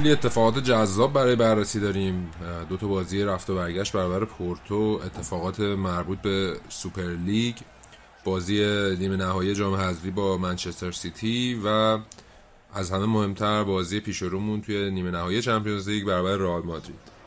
[0.00, 2.30] کلی اتفاقات جذاب برای بررسی داریم.
[2.68, 7.54] دو تا بازی رفت و برگشت برابر پورتو اتفاقات مربوط به Super League
[8.24, 8.58] بازی
[8.98, 11.98] نیمه نهایی جام حذفی با منچستر سیتی و
[12.74, 17.20] از همه مهمتر بازی پیش رومون توی نیمه نهایی Champions League برابر رئال مادرید.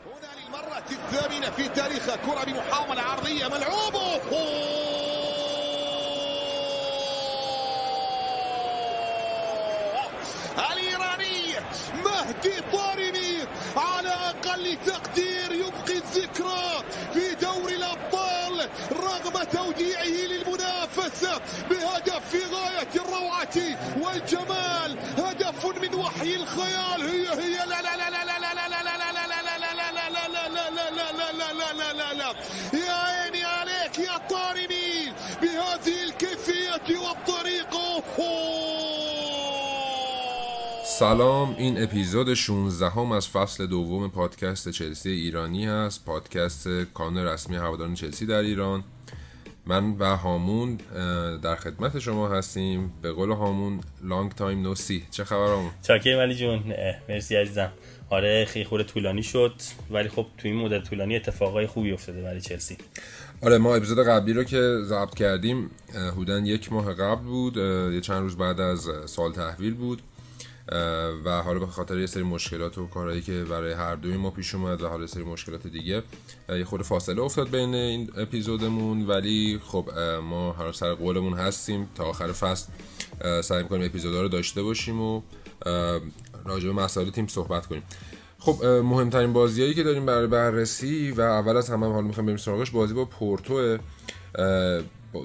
[12.04, 13.38] مهدي طارمي
[13.76, 23.56] على أقل تقدير يبقي الذكرى في دوري الأبطال رغم توديعه للمنافسة بهدف في غاية الروعة
[24.00, 28.82] والجمال هدف من وحي الخيال هي هي لا لا لا لا لا لا لا لا
[31.52, 32.34] لا لا لا لا
[32.86, 35.12] يا عيني عليك يا طارمي
[41.04, 47.56] سلام این اپیزود 16 هم از فصل دوم پادکست چلسی ایرانی هست پادکست کانون رسمی
[47.56, 48.84] هواداران چلسی در ایران.
[49.66, 50.78] من و هامون
[51.42, 52.92] در خدمت شما هستیم.
[53.02, 56.74] به قول هامون long time no see چه خبر هامون؟ چاکر ولی جون.
[57.08, 57.72] مرسی عزیزم.
[58.10, 59.54] آره خیلی خورده طولانی شد
[59.90, 62.76] ولی خب تو این مدت طولانی اتفاقای خوبی افتاده برای چلسی.
[63.42, 65.70] آره ما اپیزود قبلی رو که ضبط کردیم
[66.12, 67.56] حدوداً یک ماه قبل بود.
[67.94, 70.02] یه چند روز بعد از سال تحویل بود.
[71.24, 74.54] و حالا به خاطر یه سری مشکلات و کارهایی که برای هر دوی ما پیش
[74.54, 76.02] اومد و حالا سری مشکلات دیگه
[76.48, 79.06] یه خود فاصله افتاد بین این اپیزودمون.
[79.06, 79.90] ولی خب
[80.22, 81.88] ما هر سر قولمون هستیم.
[81.94, 82.68] تا آخر فصل
[83.42, 85.22] سعی می‌کنیم اپیزودها رو داشته باشیم و
[86.44, 87.82] راجع به مسائل تیم صحبت کنیم.
[88.38, 92.36] خب مهمترین بازیایی که داریم برای بررسی و اول از همه هم حالا می‌خوایم بریم
[92.36, 93.78] سراغش بازی با پورتو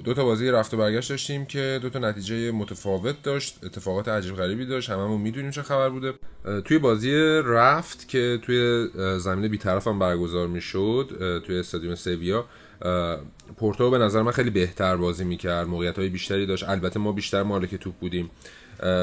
[0.04, 4.36] دو تا بازی رفت و برگشت داشتیم که دو تا نتیجه متفاوت داشت اتفاقات عجیب
[4.36, 4.90] غریبی داشت.
[4.90, 6.14] هممون می‌دونیم چه خبر بوده.
[6.64, 12.44] توی بازی رفت که توی زمین بیطرف هم برگزار می‌شد توی استادیوم سویا.
[13.56, 16.68] پورتو به نظر من خیلی بهتر بازی می‌کرد موقعیت های بیشتری داشت.
[16.68, 18.30] البته ما بیشتر مالک توپ بودیم.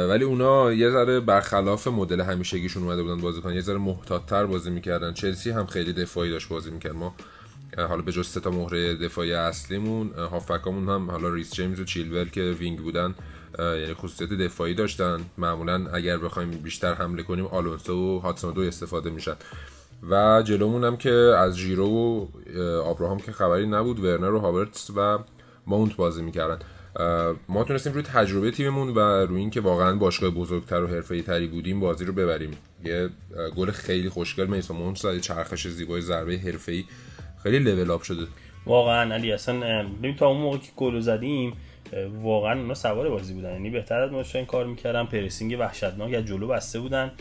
[0.09, 4.69] ولی اونا یه ذره برخلاف مدل همیشگیشون اومده بودن بازی کنن یه ذره محتاط‌تر بازی
[4.69, 5.13] می‌کردن.
[5.13, 6.95] چلسی هم خیلی دفاعی داشت بازی می‌کرد.
[6.95, 7.15] ما
[7.77, 12.41] حالا به جز تا مهره دفاعی اصلیمون هافبکامون هم حالا ریس جیمز و چیلول که
[12.59, 13.15] wing بودن
[13.59, 15.19] یعنی خصوصیت دفاعی داشتن.
[15.37, 19.35] معمولا اگر بخوایم بیشتر حمله کنیم آلونسو و هادسون اودوی استفاده میشن.
[20.09, 22.27] و جلومون هم که از جیرو و
[22.83, 25.19] آبراهام که خبری نبود ورنر و هاورتس و
[25.67, 26.59] ماونت بازی می‌کردن.
[27.49, 31.79] ما تونستیم روی تجربه تیممون و روی اینکه واقعا باشگاه بزرگتر و حرفه‌ای تری بودیم
[31.79, 32.51] بازی رو ببریم.
[32.83, 33.09] یه
[33.55, 36.85] گل خیلی خوشگل میسون مونت زد چرخش زیبای ضربه حرفه‌ای
[37.43, 38.27] خیلی لول اپ شده.
[38.65, 41.53] واقعا علی اصلا ببین تا اون موقع که گل زدیم
[42.21, 43.51] واقعا اونا سوار بازی بودن.
[43.51, 45.05] یعنی بهتر از ما این کار می‌کردن.
[45.05, 47.11] پرسینگ وحشتناک از جلو بسته بودن.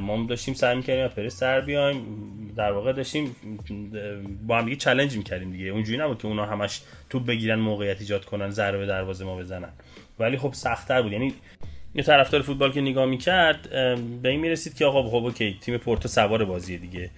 [0.00, 2.04] ما داشتیم سعی می‌کردیم پرس سر بیایم.
[2.56, 3.36] در واقع داشتیم
[4.46, 5.66] با هم دیگه چالش می‌کردیم دیگه.
[5.66, 6.80] اونجوری نبود که اونا همش
[7.10, 9.72] توپ بگیرن موقعیت ایجاد کنن ضربه دروازه ما بزنن.
[10.18, 11.12] ولی خب سختتر بود.
[11.12, 11.34] یعنی
[11.94, 13.70] یه طرفدار فوتبال که نگاه می‌کرد
[14.22, 17.10] به این می‌رسید که آقا خب اوکی تیم پورتو سوار بازی دیگه.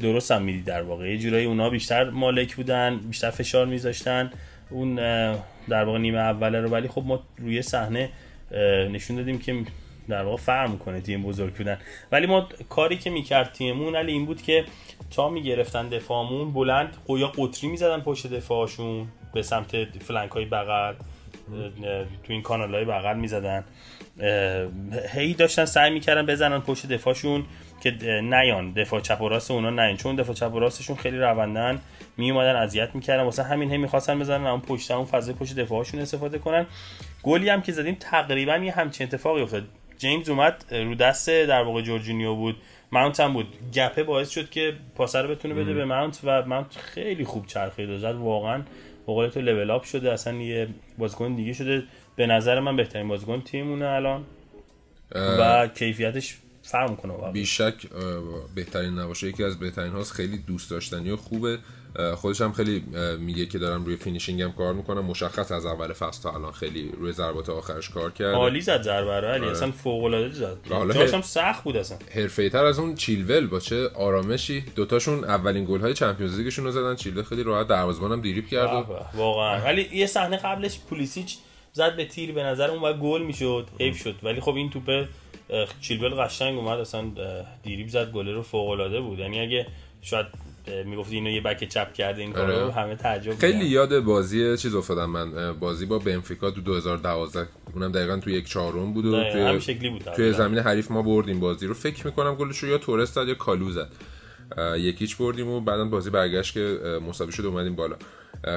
[0.00, 1.10] درست هم می‌دید در واقع.
[1.10, 4.30] یه جورایی اونا بیشتر مالک بودن بیشتر فشار میذاشتن.
[4.70, 4.94] اون
[5.68, 6.68] در واقع نیمه اوله رو.
[6.68, 8.10] ولی خب ما روی صحنه
[8.90, 9.56] نشون دادیم که
[10.08, 11.78] در واقع فرق می‌کنه تیم بزرگ بودن.
[12.12, 14.64] ولی ما کاری که می‌کرد تیممون علی این بود که
[15.10, 20.94] تا می‌گرفتن دفاعمون بلند قویا قطری می‌زدن پشت دفاعشون به سمت flank های بغل.
[22.22, 23.64] تو این کانال های بغل می‌زدن.
[25.14, 27.44] هی داشتن سعی می‌کردن بزنن پشت دفاعشون
[27.82, 27.90] که
[28.22, 28.72] نیان.
[28.72, 29.96] دفاع چپ و راست اونا نیان.
[29.96, 31.80] چون دفاع چپ و راستشون خیلی روندن
[32.16, 33.22] می اومدن اذیت می‌کردن.
[33.22, 36.66] واسه همین هی می‌خواستن بزنن اون پشت اون فضای پشت دفاعشون استفاده کنن.
[37.22, 39.64] گلی هم که زدیم تقریبا یه همچین اتفاقی افتاد.
[39.98, 42.56] جیمز اومد رو دست در واقع جورجینیو بود.
[42.92, 43.46] ماونت هم بود.
[43.74, 47.46] gap ه باعث شد که پاس رو بتونه بده به ماونت و ماونت خیلی خوب
[47.46, 48.14] چرخید زد.
[48.14, 48.62] واقعا
[49.16, 50.68] به تو level up شده اصلا یه
[50.98, 51.82] بازیکن دیگه شده.
[52.16, 54.24] به نظر من بهترین بازیکن تیمونه الان.
[55.14, 57.74] و کیفیتش فرق می‌کنه بیشک
[58.54, 61.58] بهترین نباشه یکی از بهترین هاست خیلی دوست داشتنی و خوبه.
[62.16, 62.84] خودش هم خیلی
[63.18, 65.04] میگه که دارم روی finishing هم کار می‌کنم.
[65.04, 69.20] مشخص از اول فصل تا الان خیلی روی ضربات آخرش کار کرد عالی زد ضربه
[69.20, 69.46] رو عالی.
[69.46, 70.56] اصلا فوق العاده زد
[70.94, 71.98] جاش هم سخت بود اصلا.
[72.14, 74.60] حرفه‌ای‌تر از اون چیلول با چه آرامشی.
[74.60, 76.96] دوتاشون اولین گل های Champions League شون رو زدن.
[76.96, 79.60] چیلول خیلی راحت دروازه‌بانم دریبل کرد واقعا.
[79.64, 81.38] ولی یه صحنه قبلش پولیسیچ
[81.72, 83.68] زد به تیر به نظر اون گل می‌شد.
[83.80, 84.14] حیف شد.
[84.22, 85.08] ولی خب این توپه
[85.80, 86.78] چیلول قشنگ اومد.
[86.78, 87.04] اصلا
[87.62, 88.12] دیریب زد.
[88.12, 89.18] گل رو فوق العاده بود.
[89.18, 89.66] یعنی اگه
[90.02, 90.26] شاید
[90.86, 92.72] می‌گفت اینو یه بک چپ کرده این کارو آره.
[92.72, 98.16] همه تعجب خیلی یاد بازی چیز افتادم من بازی با بنفیکا تو 2012 اونم دقیقا
[98.16, 100.02] تو یک چهارم بود و توی هم شکلی بود.
[100.16, 101.74] توی زمین حریف ما بردیم بازی رو.
[101.74, 103.88] فکر می‌کنم گلش رو یا تورست زد یا کالو زد.
[104.76, 106.78] یکیچ بردیم و بعدا بازی برگشت که
[107.08, 107.96] مساوی شد اومدیم بالا.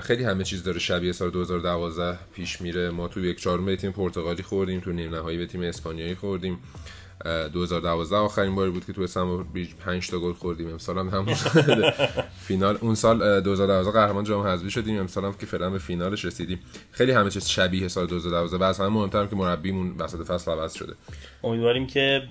[0.04, 0.80] خیلی همه چیز داره.
[0.80, 2.90] شبیه سال 2012 پیش میره.
[2.90, 6.60] ما تو یک چهارم به تیم پرتغالی خوردیم تو نیم نهایی به تیم اسپانیایی خوردیم.
[7.26, 10.70] 2012 آخرین باری بود که تو استانبول بریج 5 تا گل خوردیم.
[10.70, 11.34] امسال هم همون
[12.48, 12.78] فینال.
[12.82, 15.00] اون سال 2012 قهرمان جام حذفی شدیم.
[15.00, 16.60] امسال هم که فعلا به فینالش رسیدیم.
[16.92, 20.74] خیلی همه چیز شبیه سال 2012 و از همه مهمتر که مربیمون وسط فصل عوض
[20.74, 20.94] شده.
[21.44, 22.22] امیدواریم که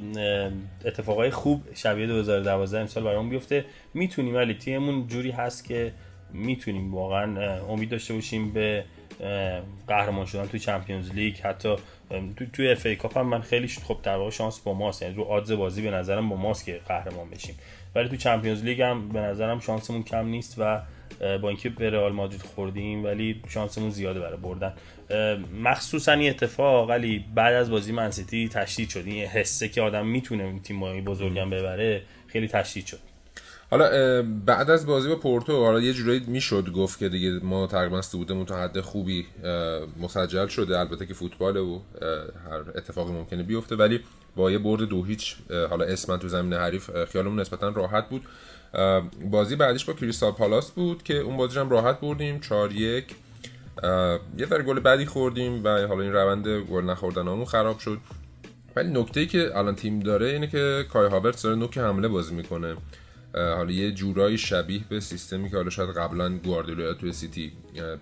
[0.85, 3.65] اتفاقای خوب شبیه 2012 امسال برامون بیفته.
[3.95, 5.93] می‌تونیم ولی تیممون جوری هست که
[6.33, 8.85] می‌تونیم واقعا امید داشته باشیم به
[9.89, 11.77] قهرمان شدن توی Champions League حتی
[12.37, 15.03] تو توی FA Cup هم من خیلی خب در واقع شانس با ماست.
[15.03, 17.55] یعنی رو odds بازی به نظرم با ماست که قهرمان بشیم.
[17.95, 20.81] ولی تو Champions League هم به نظرم شانسمون کم نیست و
[21.21, 24.75] با اینکه به رئال مادرید خوردیم ولی شانسمون زیاده برای بردن.
[25.63, 29.03] مخصوصا این اتفاق ولی بعد از بازی منسیتی تشدید شد.
[29.07, 32.99] این حسه که آدم می‌تونه تیم بزرگم ببره خیلی تشدید شد.
[33.71, 38.01] حالا بعد از بازی با پورتو حالا یه جورایی می‌شد گفت که دیگه ما تقریبا
[38.13, 39.27] بودمون تا حد خوبی
[40.01, 40.79] مسجل شده.
[40.79, 41.79] البته که فوتباله و
[42.51, 43.77] هر اتفاقی ممکنه بیفته.
[43.77, 44.01] ولی
[44.37, 45.37] با یه برد دو هیچ
[45.71, 48.23] حالا اسمن تو زمین حریف خیالمون نسبتا راحت بود.
[49.31, 52.41] بازی بعدش با کریستال پالاس بود که اون بازی هم راحت بردیم.
[52.41, 53.15] 4 یک
[54.39, 57.99] یه در گل بعدی خوردیم و حالا این روند گل نخوردن خراب شد.
[58.77, 62.35] ولی نکته ای که الان تیم داره اینه که کای هاورتس داره نوک حمله بازی
[62.35, 62.77] می‌کنه.
[63.35, 67.53] حالا یه جورایی شبیه به سیستمی که حالا شاید قبلا گواردیولا توی سیتی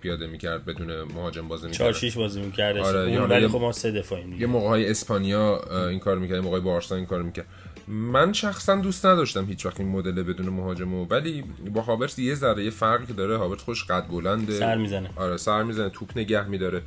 [0.01, 1.79] پیاده می‌کرد بدون مهاجم بازی می‌کرد.
[1.79, 2.77] 4 6 بازی می‌کرد.
[2.77, 6.95] آره ولی خب ما سه دفاعیم یه موقع های اسپانیا این کار می‌کرد موقع بارسا
[6.95, 7.45] این کار می‌کرد.
[7.87, 11.43] من شخصا دوست نداشتم هیچ وقت این مدل بدون مهاجم ولی
[11.73, 14.53] با هاورس یه ذره یه فرقی که داره هاورس خوش قد بلنده.
[14.53, 15.09] سر می‌زنه.
[15.15, 16.81] آره سر می‌زنه توپ نگه میداره.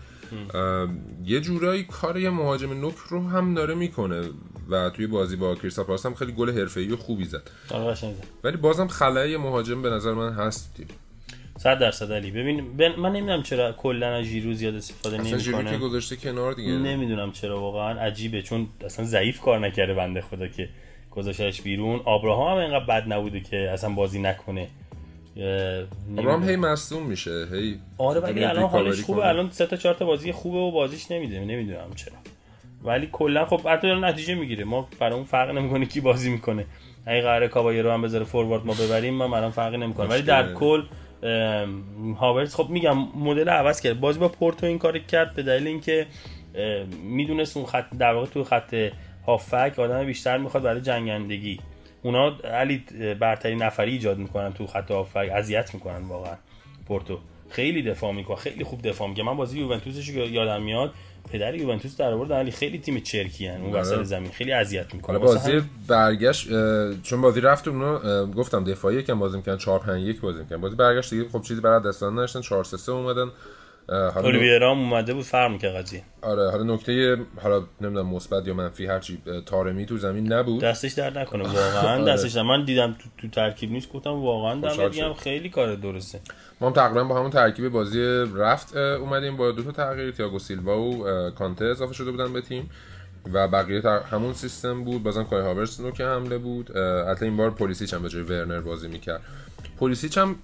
[1.25, 4.23] یه جورایی کار یه مهاجم نوک رو هم داره می‌کنه.
[4.71, 7.51] و توی بازی با کریستال پالاس هم خیلی گل حرفه‌ای و خوبی زد.
[7.71, 7.97] آره
[8.45, 10.77] ولی بازم خلای مهاجم به نظر من هست
[11.59, 12.31] صد درصد علی.
[12.31, 12.61] ببین
[12.99, 15.71] من نمی‌دونم چرا کلا از ژیرو زیاد استفاده نمی‌کنه.
[15.71, 16.73] که گذاشته کنار دیگه.
[16.73, 18.43] نمی‌دونم چرا واقعا عجیبه.
[18.43, 20.69] چون اصلا ضعیف کار نکرده بنده خدا که
[21.11, 22.01] گذاشتهش بیرون.
[22.05, 24.69] آبراهام هم اینقدر بد نبوده که اصلا بازی نکنه.
[26.19, 29.27] ابراهام هی مصدوم میشه هی آره ولی الان حالش خوبه.
[29.27, 32.15] الان سه تا چهار تا بازی خوبه و بازیش نمیده نمی‌دونم چرا.
[32.85, 34.65] ولی کلا خب حتی نتیجه می‌گیره.
[34.65, 36.67] ما برای اون فرق نمی‌کنه کی بازی می‌کنه.
[37.07, 40.07] اگه قراره کابایرو هم بذاره فوروارد ما ببریم ما الان فرقی نمی‌کنه.
[40.07, 40.83] ولی در کل
[42.19, 44.01] هاورز خب میگم مدل عوض کرد.
[44.01, 46.07] بازی با پورتو این کار کرد به دلیل اینکه
[47.03, 48.77] می‌دونست اون خط در واقع تو خط
[49.27, 51.61] هافک آدم بیشتر می‌خواد برای جنگندگی.
[52.03, 52.85] اونا علی
[53.21, 56.35] برتری نفری ایجاد می‌کنن تو خط هافک اذیت می‌کنن واقعا
[56.89, 57.19] پورتو.
[57.51, 58.37] خیلی دفاع می‌کنه.
[58.37, 59.25] خیلی خوب دفاع می‌کنه.
[59.25, 60.95] من بازی یوونتوسش یادم میاد.
[61.31, 62.31] پدر یوونتوس در آورد.
[62.31, 64.05] ولی خیلی تیم چرکی ان اون وسط آره.
[64.05, 64.31] زمین.
[64.31, 65.19] خیلی اذیت می‌کنه.
[65.19, 65.71] بازی هم...
[65.89, 66.49] برگشت
[67.03, 70.77] چون بازی رفت اونا گفتم دفاعی که بازی می‌کنن 4 5 1 بازی می‌کنن بازی
[70.77, 72.41] برگشت دیگه خب چیزی برای دستان نداشتن.
[72.41, 73.31] 4 3 3 اومدن.
[73.89, 76.03] حالا اولیویرا اومده بود فرم که قضیه.
[76.23, 80.61] آره حالا نکته حالا نمی‌دونم مثبت یا منفی هرچی تارمی تو زمین نبود.
[80.61, 82.13] دستش در نکنه واقعا آره.
[82.13, 86.21] دستش من دیدم تو, تو ترکیب نیست گفتم واقعا دم خیلی کار درسته.
[86.61, 88.01] ما هم تقریبا با همون ترکیب بازی
[88.37, 92.71] رفت اومدیم با دو تا تغییر تییاگو سیلوا و کانته اضافه شده بودن به تیم.
[93.33, 95.03] و بقیه همون سیستم بود.
[95.03, 96.77] بازم کای هاورس که حمله بود.
[96.77, 99.21] البته این بار پلیسی هم به جای ورنر بازی می‌کرد.
[99.81, 100.37] پلیسیچ هم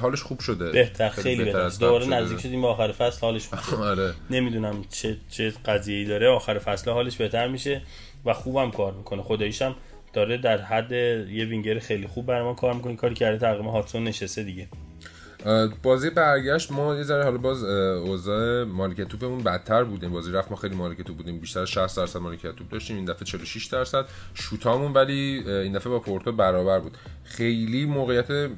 [0.00, 0.70] حالش خوب شده.
[0.70, 4.14] بهتر خیلی بهتر دوباره نزدیک شدیم به آخر فصل حالش خوب آره.
[4.30, 6.28] نمی‌دونم چه چه قضیه‌ای داره.
[6.28, 7.82] آخر فصل حالش بهتر میشه
[8.24, 9.22] و خوبم کار می‌کنه.
[9.22, 9.74] خداییش هم
[10.12, 12.96] داره در حد یه وینگر خیلی خوب برای ما کار می‌کنه.
[12.96, 14.68] کاری کرده تقریبا هاتسون نشسته دیگه.
[15.82, 20.10] بازی برگشت ما یه ذره حالا باز اوضاع مالکیت توپمون بدتر بودیم.
[20.10, 21.38] بازی رفت ما خیلی مالکیت توپ بودیم.
[21.38, 25.98] بیشتر 60 درصد مالکیت توپ داشتیم این دفعه 46 درصد شوتامون ولی این دفعه با
[25.98, 26.96] پورتو برابر بود.
[27.24, 28.50] خیلی موقعیت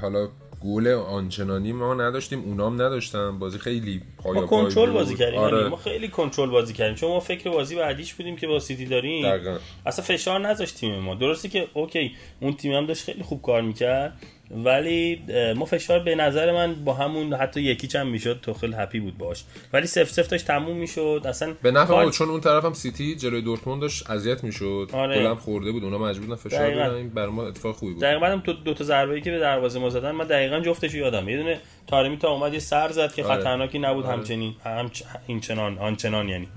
[0.00, 0.28] حالا
[0.64, 3.38] گل آنچنانی ما نداشتیم اونام نداشتن.
[3.38, 4.02] بازی خیلی
[4.34, 4.90] ما کنترل.
[4.90, 5.38] بازی کردیم.
[5.38, 5.56] آره.
[5.56, 6.94] یعنی ما خیلی کنترل بازی کردیم.
[6.94, 9.28] چون ما فکر بازی بعدیش بودیم که با سیتی داریم.
[9.28, 9.56] دقیقاً.
[9.86, 11.14] اصلا فشار نذاشت تیم ما.
[11.14, 14.12] درسته که اوکی اون تیم هم داشت خیلی خوب کار می‌کرد
[14.50, 15.22] ولی
[15.56, 19.18] ما فشار به نظر من با همون حتی یکی چند می‌شد تو خیلی هپی بود
[19.18, 19.44] باش.
[19.72, 21.22] ولی سف سف داشت تموم می‌شد.
[21.24, 24.90] اصلا به نفع کار- چون اون طرف هم سیتی جلوی دورتموند داشت اذیت می‌شد.
[24.92, 25.22] آره.
[25.22, 25.84] گلم خورده بود.
[25.84, 26.70] اونا مجبور فشار.
[26.70, 26.94] بدن.
[26.94, 28.02] این برای ما اتفاق خوبی بود.
[28.02, 31.28] دقیقا تو دو تا ضربه ای که به دروازه ما زدن من دقیقا جفتش یادم.
[31.28, 33.34] یه دونه تارمی تا اومد یه سر زد که آره.
[33.34, 34.54] خطرناکی نبود همچنین.
[34.64, 34.90] هم
[35.26, 36.48] این چنان آنچنان یعنی.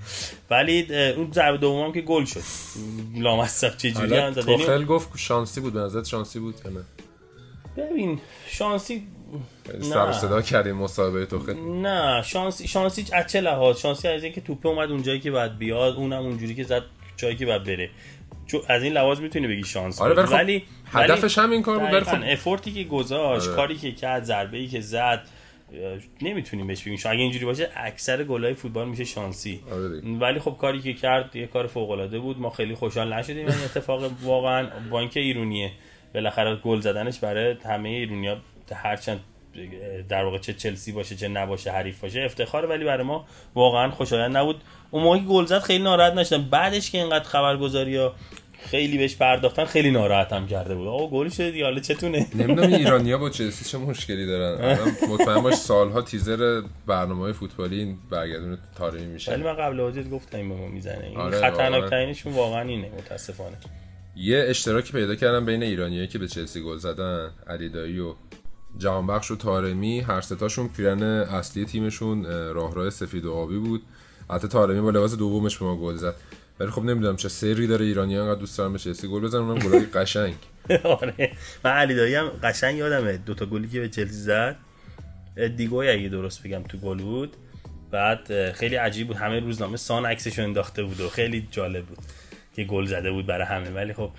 [0.49, 2.41] ولی اون ضربه دومم که گل شد.
[3.15, 4.47] لامصب چه جوری هم زد.
[4.49, 6.83] یعنی توخل گفت شانسی بود به نظرت شانسی بود نه؟
[7.77, 9.07] ببین شانسی
[9.81, 11.53] سر صدا کردیم مسابقه توخل.
[11.53, 15.95] نه شانسی شانسی از چه لحاظ؟ شانسی از اینکه توپه اومد اونجایی که باید بیاد
[15.95, 16.83] اونم اونجوری که زد
[17.17, 17.89] جایی که باید بره.
[18.51, 21.93] چون از این لحاظ می‌تونی بگی شانس آره، خب ولی هدفش هم این کار بود،
[21.93, 23.55] ولی خب- افورتی که گذاشت آره.
[23.55, 25.21] کاری که کرد ضربه ای که زد
[26.21, 29.59] نمی‌تونیم بهش بگیم شاید اگه اینجوری باشه اکثر گلای فوتبال میشه شانسی.
[29.71, 30.01] آره.
[30.19, 32.39] ولی خب کاری که کرد یه کار فوق العاده بود.
[32.39, 34.11] ما خیلی خوشحال نشدیم این اتفاق.
[34.23, 35.71] واقعا با اینکه ایرونیه
[36.13, 38.37] بالاخره گل زدنش برای همه ایرونیا
[38.75, 39.19] هرچند
[40.09, 43.25] در واقع چه چلسی باشه چه نباشه حریف باشه افتخار ولی برای ما
[43.55, 44.61] واقعا خوشایند نبود.
[44.91, 46.43] اون موقع که گل زد خیلی ناراحت نشدم.
[46.49, 48.13] بعدش که اینقدر خبرگزاری ها
[48.65, 50.87] خیلی بهش پرداختن خیلی ناراحت هم کرده بود.
[50.87, 54.79] آقا گل دیگه حالا چتونه؟ نمی‌دونم ایرانیا با چلسی چه مشکلی دارن.
[55.09, 60.37] مطمئن باش سالها تیزر برنامه فوتبالی این برگردون تاریخی ولی میشه من قبل بازی گفتم
[60.37, 61.05] این به ما می‌زنه.
[61.05, 61.89] این آره، خطرناک واقعا.
[61.89, 63.57] ترینشون واقعا اینه متاسفانه.
[64.15, 68.13] یه اشتراکی پیدا کردم بین ایرانیایی که به چلسی گل زدن علی دایی و
[68.77, 69.99] جهانبخش و تارمی.
[69.99, 73.81] هر ستاشون پیرن اصلی تیمشون اه، راهرو سفید و آبی بود.
[74.29, 76.15] حتی تارمی با لباس دومش به ما گل زد.
[76.59, 79.59] ولی خب نمی‌دونم چه سری داره ایرانی انقدر دوست دارن به چلسی گل بزنن اونم
[79.59, 80.35] گلای قشنگ.
[80.83, 81.31] آره.
[81.63, 83.17] من علی دایی هم قشنگ یادمه.
[83.17, 84.55] دوتا گلی که به چلسی زد.
[85.55, 87.33] دیگوی اگه درست بگم تو گل بود.
[87.91, 89.15] بعد خیلی عجیب بود.
[89.15, 91.97] همه روزنامه سان عکسشو انداخته بود و خیلی جالب بود
[92.55, 93.69] که گل زده بود برای همه.
[93.69, 94.11] ولی خب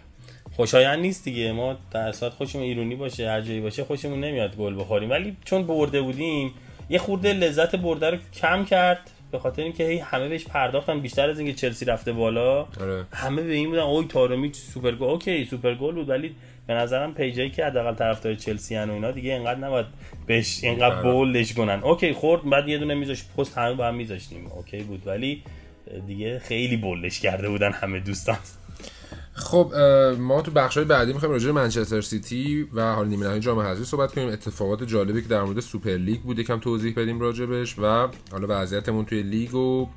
[0.52, 1.52] خوشایند نیست دیگه.
[1.52, 5.10] ما در ساعت خوشمون ایرونی باشه هر جایی باشه خوشمون نمیاد گل بخوریم.
[5.10, 6.54] ولی چون برده بودیم
[6.88, 9.10] یه خورده لذت برده رو کم کرد.
[9.30, 13.04] به خاطر اینکه هی همه بهش پرداختن بیشتر از اینکه چلسی رفته بالا آره.
[13.12, 16.34] همه به این بودن وای طارمی سوپر گل okay سوپر گل بود ولی
[16.66, 19.86] به نظرم page هایی که حداقل طرفدار چلسی ان و اینا دیگه اینقدر نباید
[20.26, 21.12] بهش اینقدر آره.
[21.12, 24.82] bold ش کنن okay خورد بعد یه دونه میذاش پست همه با هم میذاشتیم okay
[24.82, 25.42] بود ولی
[26.06, 28.38] دیگه خیلی bold ش کرده بودن همه دوستان
[29.40, 29.74] خب
[30.18, 33.84] ما تو بخشای بعدی می‌خوایم راجع به منچستر سیتی و حال نیمه نهایی جام حذفی
[33.84, 34.28] صحبت کنیم.
[34.28, 39.04] اتفاقات جالبی که در مورد Super League بود یکم توضیح بدیم راجبش و حالا وضعیتمون
[39.04, 39.88] توی لیگ و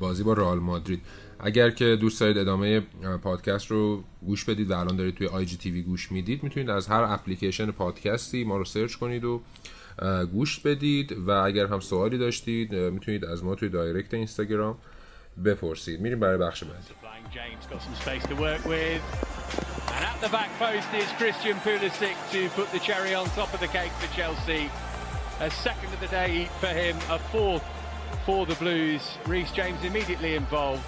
[0.00, 1.00] بازی با رئال مادرید.
[1.40, 2.80] اگر که دوست دارید ادامه
[3.22, 7.70] پادکست رو گوش بدید و الان دارید توی IGTV گوش می‌دید می‌تونید از هر اپلیکیشن
[7.70, 9.40] پادکستی ما رو search کنید و
[10.32, 11.16] گوش بدید.
[11.26, 14.78] و اگر هم سوالی داشتید می‌تونید از ما توی direct اینستاگرام
[15.45, 19.01] بپرسید میریم برای بخش بعدی Flying James got some space to work with.
[19.95, 23.59] And at the back post is Christian Pulisic to put the cherry on top of
[23.59, 24.69] the cake for Chelsea.
[25.39, 27.65] A second of the day for him, a fourth
[28.25, 29.03] for the Blues.
[29.25, 30.83] Reece James immediately involved.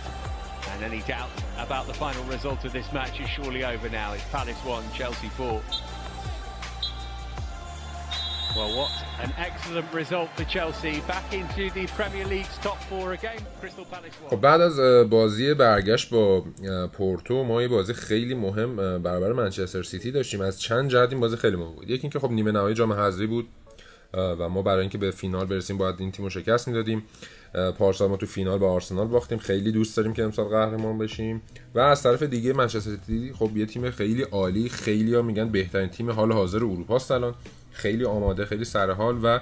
[0.71, 4.13] And any doubt about the final result of this match is surely over now.
[4.13, 5.62] It's Palace 1, Chelsea 4.
[8.56, 8.92] Well, what
[9.25, 11.00] an excellent result for Chelsea.
[11.14, 13.40] Back into the Premier League's top four again.
[13.61, 14.30] Crystal Palace 1.
[14.30, 14.78] خب بعد از
[15.11, 16.44] بازی برگشت با
[16.92, 21.37] پورتو ما یه بازی خیلی مهم برابر منچستر سیتی داشتیم از چند جهت این بازی
[21.37, 23.49] خیلی مهم بود یکی اینکه خب نیمه نهایی جام حذفی بود
[24.14, 27.02] و ما برای اینکه به فینال برسیم باید این تیم رو شکست می‌دادیم.
[27.78, 29.38] پارسال ما تو فینال با آرسنال باختیم.
[29.38, 31.42] خیلی دوست داریم که امسال قهرمان بشیم.
[31.75, 34.69] و از طرف دیگه منچستر سیتی خب یه تیم خیلی عالی.
[34.69, 37.35] خیلی ها میگن بهترین تیم حال حاضر اروپا است الان.
[37.73, 39.40] خیلی آماده خیلی سرحال و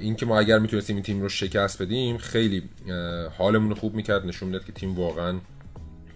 [0.00, 2.62] اینکه ما اگر می‌تونستیم این تیم رو شکست بدیم خیلی
[3.38, 4.26] حالمون رو خوب می‌کرد.
[4.26, 5.38] نشون می‌داد که تیم واقعا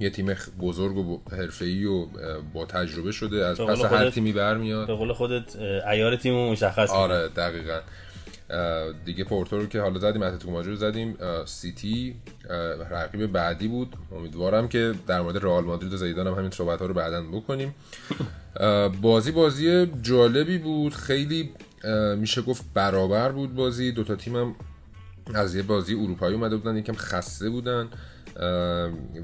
[0.00, 2.07] یه تیم بزرگ و حرفه‌ای و
[2.54, 4.87] با تجربه شده از پس هر تیمی برمیاد.
[4.87, 7.80] به قول خودت عیار تیمو مشخص آره دقیقا.
[9.04, 11.16] دیگه پورتو رو که حالا زدیم اتلتیکو مادرید زدیم.
[11.47, 12.14] سیتی
[12.90, 13.97] رقیب بعدی بود.
[14.16, 17.75] امیدوارم که در مورد رئال مادرید و زیدان هم همین صحبت ها رو بعدا بکنیم.
[19.02, 20.95] بازی بازی جالبی بود.
[20.95, 21.50] خیلی
[22.16, 23.92] میشه گفت برابر بود بازی.
[23.92, 24.54] دوتا تیم هم
[25.35, 27.88] از یه بازی اروپایی اومده بودن یکم خسته بودن.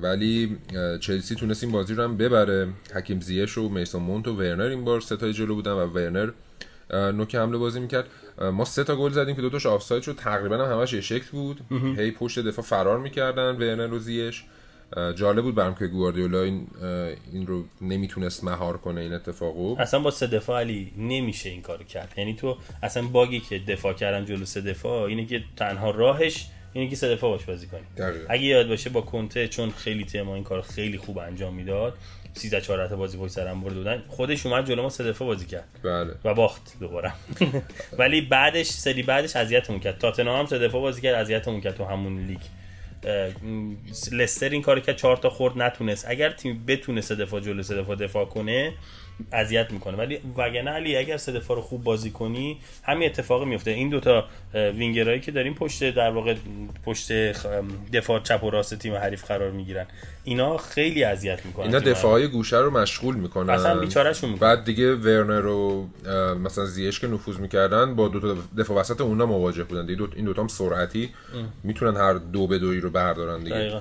[0.03, 0.59] ولی
[1.01, 2.69] چلسی تونست این بازی رو هم ببره.
[2.95, 6.31] حکیم زیش و میسون مونت و ورنر این بار ستای جلو بودن و ورنر
[6.91, 8.07] نوک حمله بازی می‌کرد.
[8.53, 10.15] ما سه تا گل زدیم که دوتاش آفساید شد.
[10.17, 11.61] تقریبا هم همش یه شکل بود.
[11.97, 14.45] هی پشت دفاع فرار می‌کردن ورنر و زیش.
[15.15, 16.67] جالب بود برام که گواردیولا این
[17.33, 19.77] این رو نمی‌تونست مهار کنه این اتفاقو.
[19.79, 22.15] اصلا با سه دفاع علی نمیشه این کارو کرد.
[22.17, 26.47] یعنی تو اصلا باگی که دفاع کردن جلو سه دفاع اینه که تنها راهش
[26.77, 28.27] اینه که سه دفاع باش بازی کنی دقیقاً.
[28.29, 31.99] اگه یاد باشه با کنته چون خیلی تیم این کار خیلی خوب انجام می‌داد
[32.35, 34.03] 13 14 تا بازی پشت سرم برده بودن.
[34.09, 35.65] خودش اومد جلو ما سه دفاع بازی کرد.
[35.83, 36.15] بله.
[36.25, 37.13] و باخت دوباره.
[37.99, 39.99] ولی بعدش سری بعدش اذیتمون کرد.
[39.99, 42.41] تاتنهام هم سه دفاع بازی کرد اذیتمون کرد تو همون لیگ.
[44.13, 46.05] لستر این کار کرد چهار تا خورد نتونست.
[46.09, 48.73] اگر تیم بتونه سه دفاع جلو سه دفاع دفاع کنه
[49.33, 49.97] اذیت می‌کنه.
[49.97, 54.25] ولی وگرنه علی اگر سه دفاع رو خوب بازی کنی همین اتفاق میفته این دوتا
[54.55, 56.35] وینگرایی که داریم پشت در واقع
[56.85, 57.13] پشت
[57.93, 59.87] دفاع چپ و راست تیم حریف قرار می‌گیرن.
[60.25, 63.51] اینا خیلی اذیت می‌کنن اینا تیم دفاعای گوشه رو مشغول می‌کنن.
[63.51, 64.49] اصلا بیچارهشون می‌کنن.
[64.49, 69.01] بعد دیگه ورنر و اه، مثلا زیش که نفوذ می‌کردن با دو تا دفاع وسط
[69.01, 69.87] اونا مواجه بودن.
[69.87, 71.11] دیگه دو این دوتا هم سرعتی
[71.65, 73.57] می‌تونن هر دو به دوی رو بردارن دیگه.
[73.57, 73.81] دقیقا.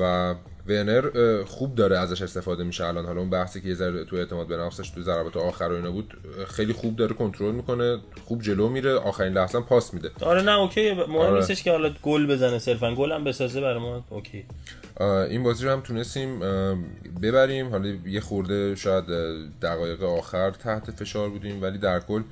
[0.00, 0.34] و
[0.68, 3.06] ورنر خوب داره ازش استفاده میشه الان.
[3.06, 5.90] حالا اون بحثی که یه ذره تو اعتماد به نفسش تو ضربات آخر و اینا
[5.90, 6.14] بود
[6.48, 10.10] خیلی خوب داره کنترل می‌کنه خوب جلو میره آخرین لحظه پاس میده.
[10.20, 11.36] آره نه okay مهم آره.
[11.36, 14.44] نیستش که حالا گل بزنه صرفا گل هم بسازه برای ما okay.
[15.30, 16.40] این بازی رو هم تونستیم
[17.22, 17.70] ببریم.
[17.70, 19.04] حالا یه خورده شاید
[19.62, 22.22] دقایق آخر تحت فشار بودیم ولی در کل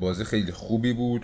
[0.00, 1.22] بازی خیلی خوبی بود.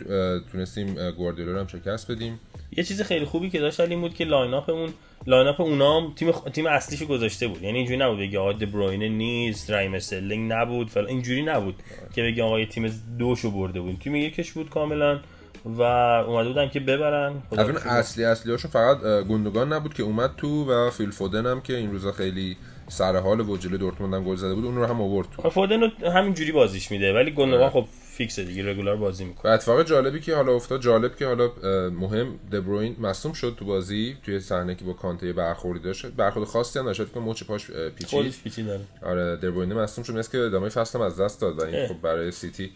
[0.53, 2.41] تونستیم گواردیولا رو هم شکست بدیم.
[2.77, 4.91] یه چیز خیلی خوبی که داشت این بود که lineup مون
[5.27, 6.45] lineup اونام تیم خ...
[6.53, 7.63] تیم اصلیشو گذاشته بود.
[7.63, 11.75] یعنی اینجوری نبود بگی آقا دبروینه نیست رحیم استرلینگ نبود فلان اینجوری نبود
[12.15, 13.99] که بگی آقا تیم دوشو برده بود.
[14.01, 15.21] تیم یکش بود کاملا
[15.65, 17.43] و اومده بودن که ببرن.
[17.53, 17.89] شکر.
[17.89, 21.77] اصلی اصلی هاشون فقط اه، گوندوگان نبود که اومد تو و فیل فودن هم که
[21.77, 22.57] این روزا خیلی
[22.89, 25.51] سر حال و جلوی دورتموند هم گل زده بود اون رو هم آورد تو.
[25.51, 27.85] فودن رو همینجوری بازیش میده ولی گوندوگان خب
[28.17, 29.53] فیکسه دیگه regular بازی می‌کنه.
[29.53, 31.51] اتفاق جالبی که حالا افتاد جالب که حالا
[31.91, 36.07] مهم دبروین مصدوم شد تو بازی توی صحنه که با کانته برخوردی داشت.
[36.07, 38.21] برخورد خاصی هم داشت که مچ پاش پیچید.
[38.21, 40.29] خودش پیچید آره آره مصدوم شد.
[40.29, 41.89] که ادامه فصل هم از دست داد و این.
[41.89, 42.71] خب برای سیتی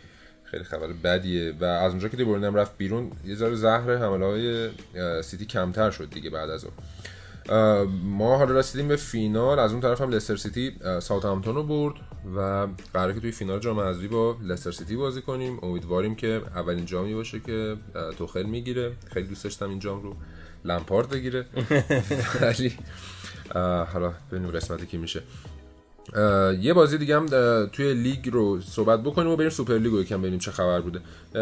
[0.45, 1.55] خیلی خبر بدیه.
[1.61, 4.71] و از اونجا که دبروینه هم رفت بیرون یه ذره زهر حمله های
[5.23, 6.75] سیتی کمتر شد دیگه بعد از اون.
[8.05, 9.59] ما حالا رسیدیم به فینال.
[9.59, 11.95] از اون طرف هم لستر سیتی اه، ساوثهامپتون رو برد.
[12.37, 15.59] و قراره که توی فینال جام حذفی با لستر سیتی بازی کنیم.
[15.63, 17.77] امیدواریم که اولین جامی باشه که
[18.19, 18.93] توخل می‌گیره.
[19.13, 20.17] خیلی دوست داشتم این جام رو.
[20.65, 21.47] لمپارد بگیره.
[22.41, 22.73] ولی
[23.93, 25.23] حالا ببینیم قسمت چی میشه.
[26.61, 27.27] یه بازی دیگه هم
[27.67, 31.01] توی لیگ رو صحبت بکنیم و بریم سوپر لیگ رو یکم ببینیم چه خبر بوده.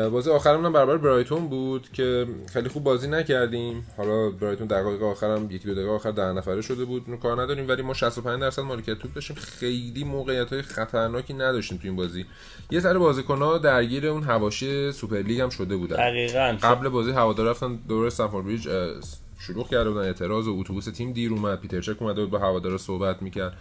[0.08, 3.86] بازی آخرمون هم برابر برایتون بود که خیلی خوب بازی نکردیم.
[3.96, 7.02] حالا برایتون دقایق آخرم یکی دو دقیقه آخر ده نفره شده بود.
[7.22, 9.36] کار نداریم ولی ما 65 درصد مالکیت توپ داشتیم.
[9.36, 12.26] خیلی موقعیت های خطرناکی نداشتیم تو این بازی.
[12.70, 15.96] یه ذره بازیکن‌ها درگیر اون حواشی سوپر لیگ هم شده بودن.
[15.96, 16.56] دقیقاً.
[16.62, 18.68] قبل بازی هوادار رفتن دور استمفورد بریج
[19.38, 21.60] شروع کرده بودن اعتراض و اتوبوس تیم دیر اومد.
[21.60, 23.56] پیتر چک اومده بود با هوادارا صحبت می‌کرد.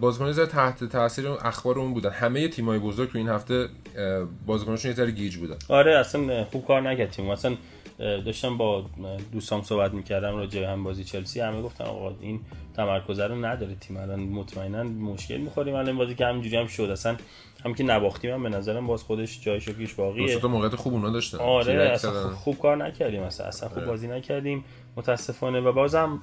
[0.00, 2.10] بازیکنان زیاد تحت تاثیر اون اخبار اون بودن.
[2.10, 5.56] همه تیمای بزرگ تو این هفته اه، بازیکناشون یه ذره گیج بودن.
[5.68, 7.30] آره اصلا خوب کار نکرد تیم.
[7.30, 7.56] اصلا
[7.98, 8.84] داشتم با
[9.32, 11.40] دوستام صحبت می‌کردم راجع به هم بازی چلسی.
[11.40, 12.40] همه گفتن آقا این
[12.76, 13.96] تمرکز رو نداره تیم.
[13.96, 15.74] الان مطمئنا مشکل می‌خوریم.
[15.74, 16.82] الان بازی که همینجوری هم شد.
[16.82, 17.16] اصلا
[17.64, 20.34] هم که نباختیم هم به نظرم باز خودش جای شکرش باقیه.
[20.34, 21.38] دو تا موقعیت خوب اونا داشتن.
[21.38, 22.10] آره اصلا.
[22.10, 23.22] خوب, خوب کار نکردیم.
[23.22, 24.64] اصلا اصلا خوب بازی نکردیم.
[24.96, 25.60] متاسفانه.
[25.60, 26.22] و بازم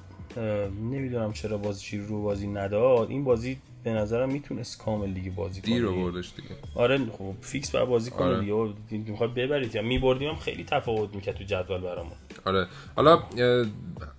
[0.90, 3.10] نمی‌دونم چرا بازی رو بازی نداد.
[3.10, 5.74] این بازی به نظرم می‌تونست کامل دیگه بازی کنه.
[5.74, 6.00] دیر دیگه.
[6.00, 6.48] آوردش دیگه.
[6.74, 8.72] آره خب فیکس باید بازی کنه آره.
[8.88, 9.10] دیگه.
[9.10, 9.74] می‌خواد ببرید.
[9.74, 12.12] یا میبردیم هم خیلی تفاوت می‌کرد تو جدول برامون.
[12.44, 12.66] آره.
[12.96, 13.22] حالا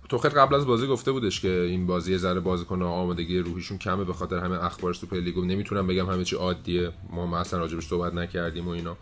[0.08, 4.12] توخل قبل از بازی گفته بودش که این بازی ذره بازیکن آمادگی روحیشون کمه به
[4.12, 6.90] خاطر همه اخبار سوپر لیگ و نمی‌تونم بگم همه چی عادیه.
[7.10, 8.96] ما اصلا راجبش صحبت نکردیم و اینا.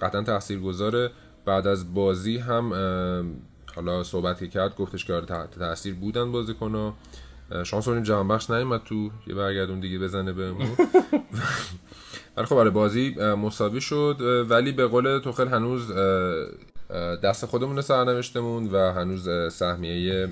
[0.00, 1.10] قطعا تاثیرگذاره
[1.44, 2.72] بعد از بازی هم
[3.74, 6.94] حالا صحبت که کرد گفتش که آره تحت تاثیر بودن بازیکن‌ها
[7.64, 10.68] شانس آوردیم جهان بخش نیومد تو یه برگردون دیگه بزنه بهمون.
[12.36, 14.16] ولی خب آره بازی مساوی شد.
[14.48, 15.92] ولی به قول توخل هنوز
[17.22, 20.28] دست خودمون سرنوشتمون و هنوز سهمیه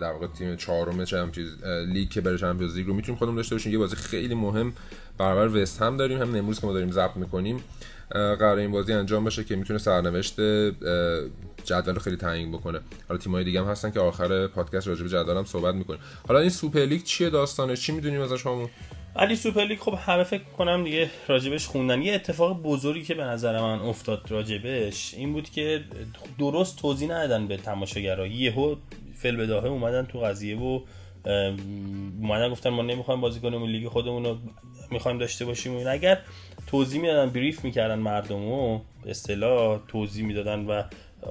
[0.00, 3.72] در واقع تیم چهارم چمپیونز لیگ که برای چمپیونز لیگ رو می‌تونیم خودمون داشته باشیم.
[3.72, 4.72] یه بازی خیلی مهم
[5.18, 6.22] برابر وستهام داریم.
[6.22, 7.64] هم امروز که ما داریم ضبط می‌کنیم.
[8.10, 10.40] قرار این بازی انجام بشه که می‌تونه سرنوشت
[11.64, 12.80] جدول خیلی تعیین بکنه.
[13.08, 16.00] حالا تیم‌های دیگه هم هستن که آخر پادکست راجع به جدول هم صحبت می‌کنیم.
[16.28, 18.68] حالا این سوپر لیگ چیه داستانش؟ چی می‌دونیم ازش همون؟
[19.16, 22.02] علی سوپر لیگ خب همه فکر کنم دیگه راجبش خوندن.
[22.02, 25.84] یه اتفاق بزرگی که به نظر من افتاد راجبش این بود که
[26.38, 28.76] درست توضیح ندادن به تماشاگرها یهو
[29.14, 30.80] فی‌البداهه اومدن تو قضیه و
[32.22, 34.38] اومدن گفتن ما نمی‌خوایم بازی کنیم و لیگ خودمون رو
[34.90, 36.22] می‌خوایم داشته باشیم و اگر
[36.66, 40.82] توضیح می‌دادن بریف می‌کردن مردم و به اصطلاح توضیح می‌دادن و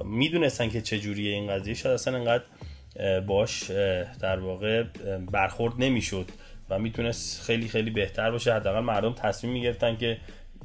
[0.04, 1.74] می‌دونستن که چجوریه این قضیه.
[1.74, 2.44] شاید اصلا انقدر
[3.20, 3.70] باش
[4.20, 4.82] در واقع
[5.32, 6.26] برخورد نمی‌شد
[6.70, 8.54] و می‌تونست خیلی خیلی بهتر باشه.
[8.54, 10.18] حداقل مردم تصمیم می‌گرفتن که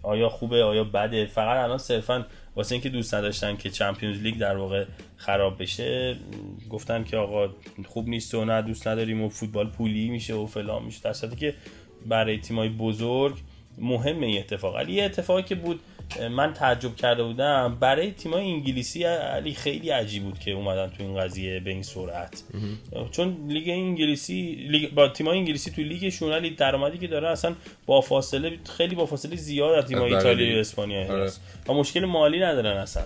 [0.03, 1.25] آیا خوبه آیا بده.
[1.25, 4.85] فقط الان صرفا واسه اینکه دوست نداشتن که چمپیونز لیگ در واقع
[5.17, 6.15] خراب بشه
[6.69, 7.49] گفتن که آقا
[7.85, 11.01] خوب نیست و نه دوست نداریم و فوتبال پولی میشه و فلان میشه.
[11.03, 11.53] در که
[12.05, 13.37] برای تیمای بزرگ
[13.77, 14.77] مهمه این اتفاق.
[14.77, 15.79] علی یه اتفاقی که بود
[16.31, 21.19] من تعجب کرده بودم برای تیمای انگلیسی علی خیلی عجیب بود که اومدن تو این
[21.19, 22.43] قضیه به این سرعت.
[23.11, 27.55] چون لیگ انگلیسی لیگ با تیمای انگلیسی تو لیگشون علی درآمدی که داره اصلا
[27.85, 31.23] با فاصله خیلی با فاصله زیاد از تیمای ایتالیا و اسپانیا آره.
[31.23, 31.41] هست.
[31.67, 33.03] و مشکل مالی ندارن اصلا.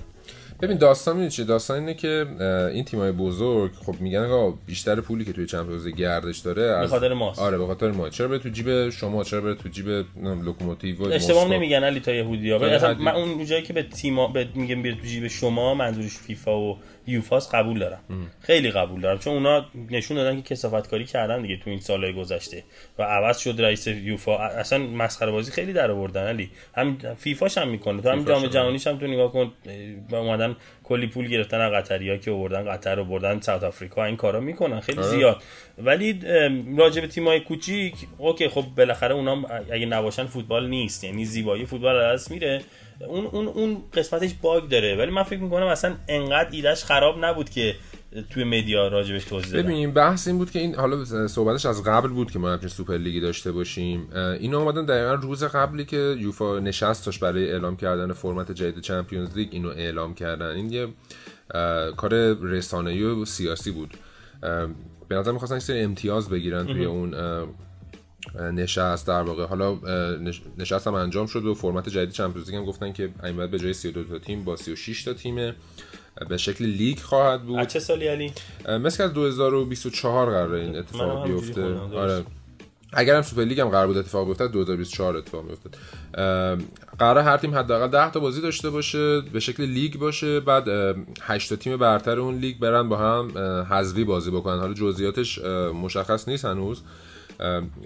[0.61, 2.25] ببین داستان می‌دونی چیه داستان اینه که
[2.73, 6.89] این تیمای بزرگ خب میگن آقا بیشتر پولی که توی Champions گردش داره به از
[6.89, 7.39] خاطر ماست.
[7.39, 9.87] آره به خاطر ما چرا بره تو جیب شما؟ چرا بره تو جیب
[10.43, 12.93] لوکوموتیو و اشتباه؟ نمیگن علی تا یهودیا اصلا.
[12.93, 16.77] من اون جایی که به تیما به میگم بیاد تو جیب شما منظورش فیفا و
[17.07, 17.99] یوفاس قبول دارم.
[18.41, 19.19] خیلی قبول دارم.
[19.19, 22.63] چون اونا نشون دادن که کثافت کاری کردن دیگه تو این سالهای گذشته.
[22.99, 24.37] و عوض شد رئیس یوفا.
[24.37, 26.49] اصلا مسخره بازی خیلی در آوردن علی.
[26.75, 28.01] هم فیفاش هم می‌کنه.
[28.01, 28.47] تو هم جام.
[28.47, 29.51] جهانیش هم تو نگاه کن
[30.09, 34.15] با اومدن کلی پول گرفتن از قطریا که آوردن قطر رو بردن ساوت آفریقا این
[34.15, 35.07] کارا می‌کنن خیلی آره.
[35.07, 35.41] زیاد.
[35.77, 36.19] ولی
[36.77, 41.95] راجع به تیمای کوچیک OK خب بالاخره اونا اگه نباشن فوتبال نیست یعنی زیبایی فوتبال
[41.95, 42.61] از دست میره.
[43.07, 44.95] اون اون اون قسمتش bug داره.
[44.95, 47.75] ولی من فکر می‌کنم اصلا انقدر ایدش خراب نبود که
[48.29, 49.63] توی media راجبش توضیح دادن.
[49.63, 52.97] ببین بحث این بود که این حالا صحبتش از قبل بود که ما همچین سوپر
[52.97, 54.07] لیگی داشته باشیم.
[54.39, 59.37] اینا اومدن دقیقا روز قبلی که یوفا نشست داشت برای اعلام کردن فرمت جدید چمپیونز
[59.37, 60.55] لیگ اینو اعلام کردن.
[60.55, 60.87] این یه
[61.97, 63.93] کار رسانه‌ای و سیاسی بود.
[65.07, 67.15] به نظر می‌خواستن سری امتیاز بگیرن توی اون
[68.53, 69.45] نشست در واقع.
[69.45, 69.77] حالا
[70.57, 73.73] نشست هم انجام شد و فرمت جدید چمپیونز لیگ هم گفتن که این به جای
[73.73, 75.55] 32 تا تیم با 36 تا تیمه.
[76.29, 77.67] به شکل لیگ خواهد بود.
[77.67, 78.31] چه سالی علی؟
[78.69, 81.75] مثل از 2024 قراره این اتفاق بیفته.
[81.79, 82.23] آره.
[82.93, 85.69] اگر هم سوپر لیگ هم قرار بود اتفاق بیفته 2024 اتفاق بیفته
[86.99, 90.67] قرار هر تیم حداقل 10 تا بازی داشته باشه به شکل لیگ باشه بعد
[91.21, 93.37] 8 تا تیم برتر اون لیگ برن با هم
[93.69, 94.59] حذفی بازی بکنن.
[94.59, 95.39] حالا جزئیاتش
[95.83, 96.81] مشخص نیست هنوز.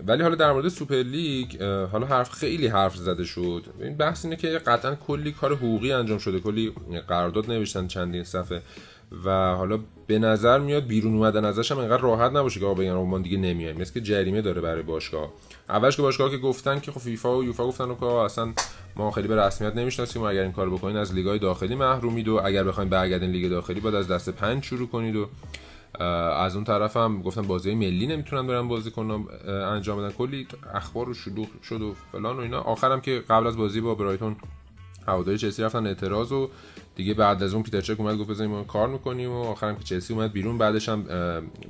[0.08, 3.66] ولی حالا در مورد سوپر لیگ حالا حرف خیلی حرف زده شد.
[3.80, 6.40] این بحث اینه که قطعا کلی کار حقوقی انجام شده.
[6.40, 6.74] کلی
[7.08, 8.62] قرارداد نوشتن چندین صفحه.
[9.26, 12.94] و حالا به نظر میاد بیرون اومدن ازش هم انقدر راحت نباشه که آقا بگن
[12.94, 13.82] ما دیگه نمیایم.
[13.82, 15.34] مثل که جریمه داره برای باشگاه.
[15.70, 18.54] اولش که باشگاه که گفتن که خب فیفا و یوفا گفتن که اصلا
[18.96, 22.42] ما خیلی به رسمیت نمی‌شناسیم و اگر این کار بکنین از لیگای داخلی محرومید و
[22.44, 25.28] اگر بخواید برگردین لیگ داخلی باید از دست پنج شروع کنید و
[26.40, 30.12] از اون طرف هم گفتن بازی ملی نمی‌تونن برن بازی اه، انجام بدن.
[30.12, 32.62] کلی اخبار و شلوغ شد و فلان و اینا.
[32.62, 34.36] آخرم که قبل از بازی با برایتون
[35.08, 36.50] هواداری چلسی رفتن اعتراض و
[36.96, 40.14] دیگه بعد از اون پیتر چک اومد گفت بزنیم کار می‌کنیم و آخرم که چلسی
[40.14, 40.58] اومد بیرون.
[40.58, 41.04] بعدش هم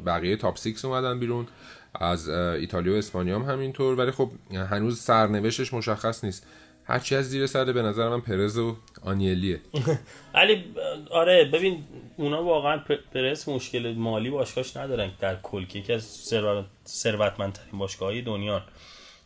[0.06, 1.48] بقیه تاپ 6 اومدن بیرون.
[1.96, 3.96] از ایتالیا و اسپانیا هم همینطور.
[3.96, 4.32] ولی خب
[4.70, 6.48] هنوز سرنوشتش مشخص نیست.
[6.90, 9.60] هرچی از زیر سر به نظر من پرز و آنیلیه.
[10.36, 10.64] علی
[11.12, 11.84] آره ببین
[12.18, 17.80] اونا واقعا پ- پرس مشکل مالی باشگاهش ندارن در کل که یکی از ثروت- ثروتمندترین
[17.80, 18.62] باشگاه‌های دنیا.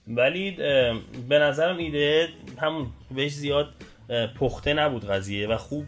[0.08, 0.52] ولی
[1.30, 2.30] به نظرم ایده
[2.62, 3.70] همون بهش زیاد
[4.40, 5.86] پخته نبود قضیه و خوب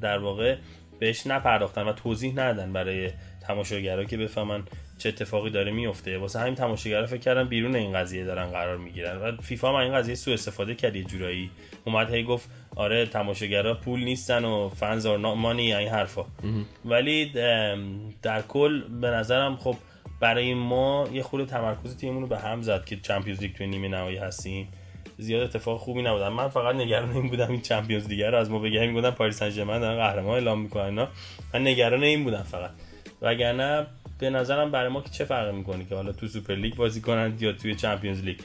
[0.00, 0.56] در واقع
[0.98, 3.10] بهش نپرداختن و توضیح ندادن برای
[3.46, 4.62] تماشاگرها که بفهمن
[4.98, 9.16] چه اتفاقی داره میفته واسه همین تماشاگرها فکر کردن بیرون این قضیه دارن قرار می‌گیرن
[9.16, 11.50] و فیفا هم این قضیه سوء استفاده کرد یه جورایی.
[11.84, 16.24] اومد هی گفت آره تماشاگرها پول نیستن و فنز آر مانی این حرفا.
[16.84, 17.24] ولی
[18.22, 19.76] در کل به نظرم خب
[20.20, 23.88] برای ما یه خورده تمرکز تیممون رو به هم زد که چمپیونز لیگ توی نیمه
[23.88, 24.68] نهایی هستیم.
[25.18, 26.28] زیاد اتفاق خوبی نبودن.
[26.28, 29.50] من فقط نگران این بودم این Champions League رو از ما بگه می‌گفتن پاریس سن
[29.50, 31.08] ژرمن دارن قهرمان اعلام می‌کنن.
[31.54, 32.70] من نگران این بودم فقط.
[33.22, 33.86] وگرنه
[34.18, 37.34] به نظرم برای ما که چه فرقی می‌کنه که حالا تو سوپر لیگ بازی کنن
[37.40, 38.36] یا توی Champions League؟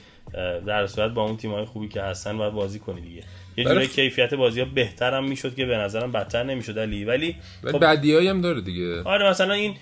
[0.66, 3.24] در صورت با اون تیم‌های خوبی که هستن باید بازی کنی دیگه.
[3.58, 3.64] یه.
[3.66, 7.06] جوری کیفیت بازی ها بهتر هم می‌شد که به نظرم بدتر نمی‌شد علی.
[7.06, 7.36] ولی
[7.72, 9.04] خب بدیایی هم داره دیگه.
[9.04, 9.76] آره مثلا این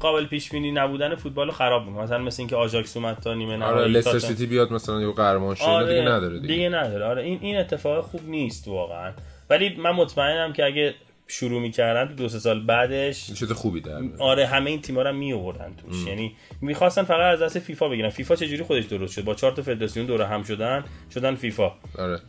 [0.00, 2.02] قابل پیش بینی نبودن فوتبال رو خراب می‌کنه.
[2.02, 5.12] مثلا مثل اینکه آژاکس اومد تا نیمه آره نهایی لستر تاتن- سیتی بیاد مثلا یه
[5.12, 7.04] قهرمان شه اینا دیگه نداره دیگه, دیگه نداره.
[7.04, 9.12] آره این این اتفاق خوب نیست واقعا.
[9.50, 10.94] ولی من مطمئنم که اگه
[11.30, 13.32] شروع می‌کردن تو دو سه سال بعدش.
[13.32, 14.00] چیز خوبی در.
[14.18, 16.06] آره همه این تیم‌ها رو می آوردن توش.
[16.06, 18.10] یعنی می‌خواستن فقط از دست فیفا بگیرن.
[18.10, 21.72] فیفا چجوری خودش درست شد؟ با چهار تا فدراسیون دور هم شدن شدن فیفا.
[21.98, 22.20] آره.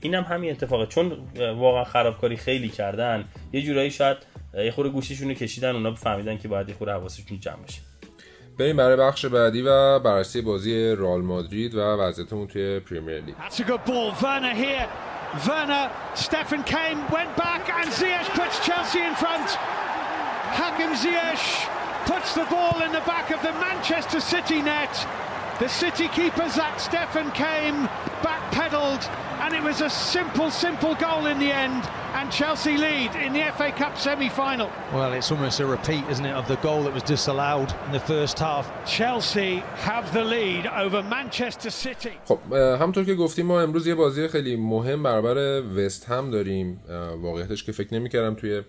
[0.00, 0.86] اینم همین اتفاقه.
[0.86, 4.16] چون واقعا خرابکاری خیلی کردن یه جورایی شاید
[4.54, 7.80] یه خورده گوشیشون رو کشیدن اونا فهمیدن که باید یه خورده حواسشون جمع بشه.
[8.58, 13.34] بریم برای بخش بعدی و بررسی بازی رئال مادرید و وضعیتمون توی پریمیر لیگ.
[32.19, 34.69] And Chelsea lead in the FA Cup semi-final.
[34.93, 38.03] Well, it's almost a repeat, isn't it, of the goal that was disallowed in the
[38.13, 38.65] first half.
[38.97, 39.53] Chelsea
[39.89, 42.15] have the lead over Manchester City.
[42.25, 46.81] خب اه، همونطور که گفتیم ما امروز یه بازی خیلی مهم برابر وست هم داریم
[46.89, 48.63] اه، واقعیتش که فکر نمیکردم توی اه،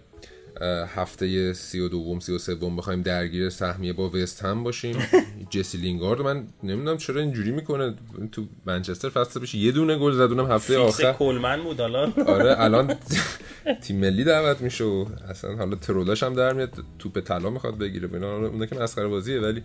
[0.95, 4.98] هفته سی و دوم سی و سوم بخوایم درگیر سهمیه با وست هم باشیم.
[5.50, 7.95] جسی لینگارد من نمی‌دونم چرا اینجوری می‌کنه.
[8.32, 11.13] تو منچستر فصل پیش یه دونه گل زد اونم هفته آخر.
[11.13, 12.12] کلمن بود حالا.
[12.28, 12.95] آره الان
[13.84, 18.10] تیم ملی دعوت میشه و اصلا حالا ترولاش هم در میاد توپ طلا می‌خواد بگیره.
[18.13, 19.63] اینا اون که مسخره بازیه ولی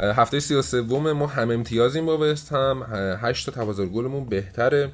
[0.00, 2.82] هفته 33 ما هم امتیازیم با وستهام.
[3.22, 4.90] 8 تا تفاضل گلمون بهتره.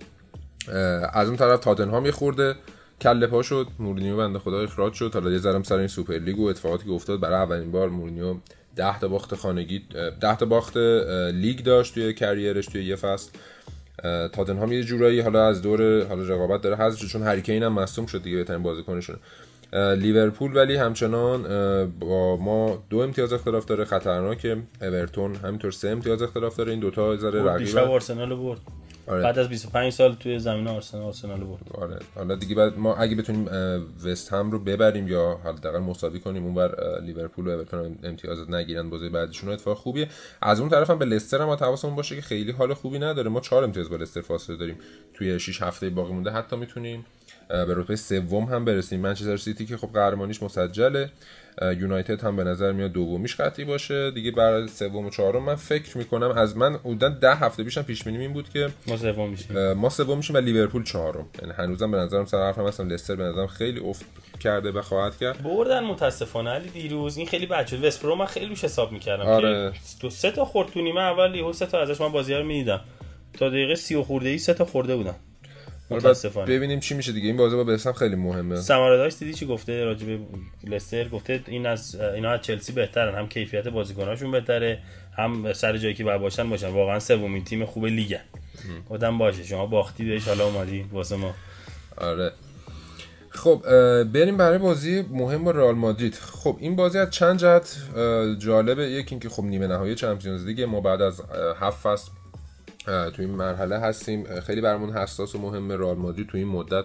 [1.13, 2.55] از اون طرف تاتنهام یه خورده.
[3.03, 3.67] کله پا شد.
[3.79, 5.15] مورینیو بنده خدا اخراج شد.
[5.15, 8.35] حالا یه ذرم سر این سوپر لیگ و اتفاقاتی که افتاد برای اولین بار مورینیو
[8.77, 9.83] 10 تا باخت خانگی
[10.21, 10.77] 10 تا باخت
[11.35, 13.31] لیگ داشت توی career ش توی یه فصل.
[14.33, 17.73] تاتنهام یه جورایی حالا از دور حالا رقابت داره حذف شد چون هری کین هم
[17.73, 19.19] مصدوم شد دیگه بهترین بازیکنشونه
[19.73, 21.43] اه، لیورپول ولی همچنان
[22.01, 23.85] با ما دو امتیاز اختلاف داره.
[23.85, 26.71] خطرناکه اورتون همینطور سه امتیاز اختلاف داره.
[26.71, 28.61] این دوتا ذره دیشب رقیب آرسنال رو برد.
[29.07, 29.23] آره.
[29.23, 31.99] بعد از 25 سال توی زمین آرسنال آرسنال برد آره.
[32.15, 33.49] حالا دیگه بعد ما اگه بتونیم
[34.05, 38.91] وست هم رو ببریم یا حداقل مساوی کنیم اونور اه، لیورپول و اورتون امتیاز نگیرن
[38.91, 40.09] بازی بعدشون اتفاق خوبیه.
[40.43, 43.31] از اون طرف هم به لستر هم حواسمون باشه که خیلی حال خوبی نداره.
[43.31, 44.77] ما 4 امتیاز با لستر فاصله داریم.
[45.15, 47.05] توی 6 هفته باقی مونده حتی می‌تونیم
[47.51, 49.01] به رتبه سوم هم برسیم.
[49.01, 51.11] منچستر سیتی که خب قهرمانیش مسجله.
[51.63, 54.11] یونایتد هم به نظر میاد دومیش قطعی باشه.
[54.11, 58.05] دیگه برای سوم و چهارم من فکر می‌کنم از من حدودا ده هفته پیشم پیش
[58.05, 61.27] بینی این بود که ما سوم میشیم ما سوم میشیم و لیورپول چهارم.
[61.43, 62.89] یعنی هنوزم به نظرم سر حرفم هستم.
[62.89, 64.05] لستر به نظرم خیلی افت
[64.41, 65.43] کرده و خواهد کرد.
[65.43, 67.17] بردن متاسفانه علی دیروز.
[67.17, 67.85] این خیلی بد شد.
[67.85, 69.73] وست بروم من خیلی روش حساب می‌کردم آره.
[69.73, 72.45] که دو سه تا خورد تو نیمه اول یهو سه تا ازش من بازی رو
[72.45, 72.81] می‌دیدم.
[73.33, 75.15] تا دقیقه سی و خورده ای سه تا خورده بعد
[75.91, 76.47] متاسفانه.
[76.47, 77.27] ببینیم چی میشه دیگه.
[77.27, 78.57] این بازی با بسم خیلی مهمه.
[78.57, 80.19] سماراداش دیدی چی گفته؟ راجع به
[80.65, 83.15] لستر گفته این از اینا از چلسی بهترن.
[83.15, 84.79] هم کیفیت بازیکناشون بهتره
[85.17, 86.69] هم سر جایی که باید باشن باشن.
[86.69, 88.21] واقعا سومین تیم خوب لیگن
[88.91, 89.45] گفتم باشه.
[89.45, 91.35] شما باختی بهش حالا اومدی واسه ما.
[91.97, 92.33] آره.
[93.33, 93.63] خب
[94.03, 96.15] بریم برای بازی مهم با رئال مادرید.
[96.15, 97.77] خب این بازی از چند جهت
[98.39, 98.91] جالبه.
[98.91, 100.63] یکی اینکه خب نیمه نهایی چمپیونز لیگ.
[100.63, 101.23] ما بعد از
[101.61, 102.11] هفت فصل
[102.87, 104.41] تو این مرحله هستیم.
[104.41, 105.77] خیلی برامون حساس و مهمه.
[105.77, 106.85] رئال مادرید تو این مدت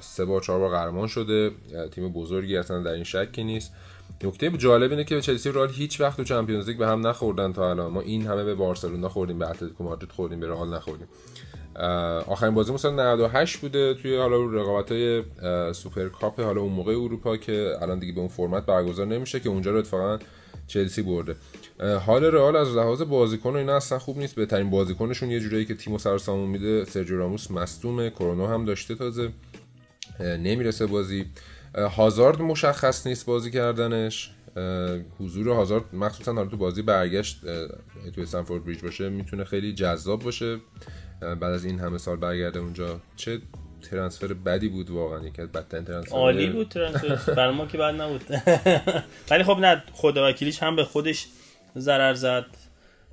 [0.00, 1.50] سه بار چهار بار قهرمان شده.
[1.90, 3.72] تیم بزرگی اصلا در این شکی نیست.
[4.24, 7.52] نکته جالب اینه که چلسی و رئال هیچ وقت تو چمپیونز لیگ به هم نخوردن
[7.52, 7.92] تا الان.
[7.92, 11.08] ما این همه به بارسلونا خوردیم به اتلتیکو مادرید خوردیم به رئال نخوردیم.
[12.26, 15.22] آخرین بازی سال 98 بوده توی حالا رقابت های
[15.72, 19.48] سوپر کاپ حالا اون موقع اروپا که الان دیگه به اون فرمت برگزار نمیشه که
[19.48, 20.18] اونجا رو اتفاقا
[20.66, 21.36] چلسی برده.
[22.06, 24.34] حال رئال از لحاظ بازیکن و اینا اصلا خوب نیست.
[24.34, 28.94] بهترین بازیکنشون یه جورایی که تیمو سر سامون میده سرجیو راموس مصدومه کرونا هم داشته
[28.94, 29.30] تازه.
[30.20, 31.26] نمی‌رسه بازی.
[31.74, 34.30] هازارد مشخص نیست بازی کردنش.
[35.20, 37.40] حضور هازارد مخصوصا حالا تو بازی برگشت
[38.14, 40.58] تو استنفورد بریج باشه می‌تونه خیلی جذاب باشه.
[41.20, 43.00] بعد از این همه سال برگرده اونجا.
[43.16, 43.40] چه
[43.82, 48.00] ترنسفر بدی بود واقعا یکی از بدترین ترنسفر عالی بود ترنسفرش برای ما که بد
[48.00, 48.24] نبود.
[49.30, 51.26] ولی خب نه خدا وکیلیش هم به خودش
[51.78, 52.46] ضرر زد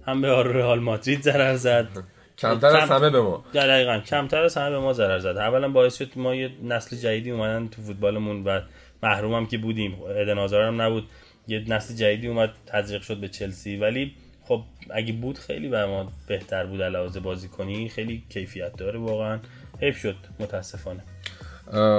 [0.08, 1.88] هم به رئال مادرید ضرر زد.
[2.38, 3.46] کمتر از همه به ما.
[3.54, 4.00] دقیقا.
[4.00, 5.38] کمتر از همه به ما ضرر زد.
[5.38, 8.62] اولا باعث شد ما یه نسل جدیدی اومدن تو فوتبالمون و
[9.04, 9.98] محروم هم که بودیم.
[10.04, 11.04] ادن هم نبود.
[11.48, 13.78] یه نسل جدیدی اومد تزریق شد به چلسی.
[13.78, 14.16] ولی
[14.48, 19.40] خب اگه بود خیلی بر ما بهتر بود علاوه بازی کنی خیلی کیفیت داره واقعا.
[19.84, 21.04] حیف شد متاسفانه.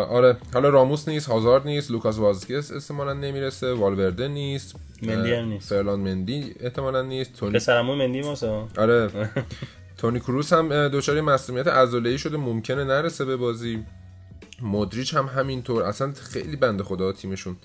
[0.08, 5.68] آره حالا راموس نیست هازارد نیست لوکاس وازکس احتمالا نمی‌رسه والورده نیست مندی هم نیست.
[5.68, 9.10] فرلان مندی احتمالا نیست تونی پسرمون مندی ماسا آره.
[9.98, 13.84] تونی کروس هم دچار مسئولیت عضله‌ای شده ممکنه نرسه به بازی.
[14.62, 17.56] مودریچ هم همینطور اصلا خیلی بنده خدا تیمشون.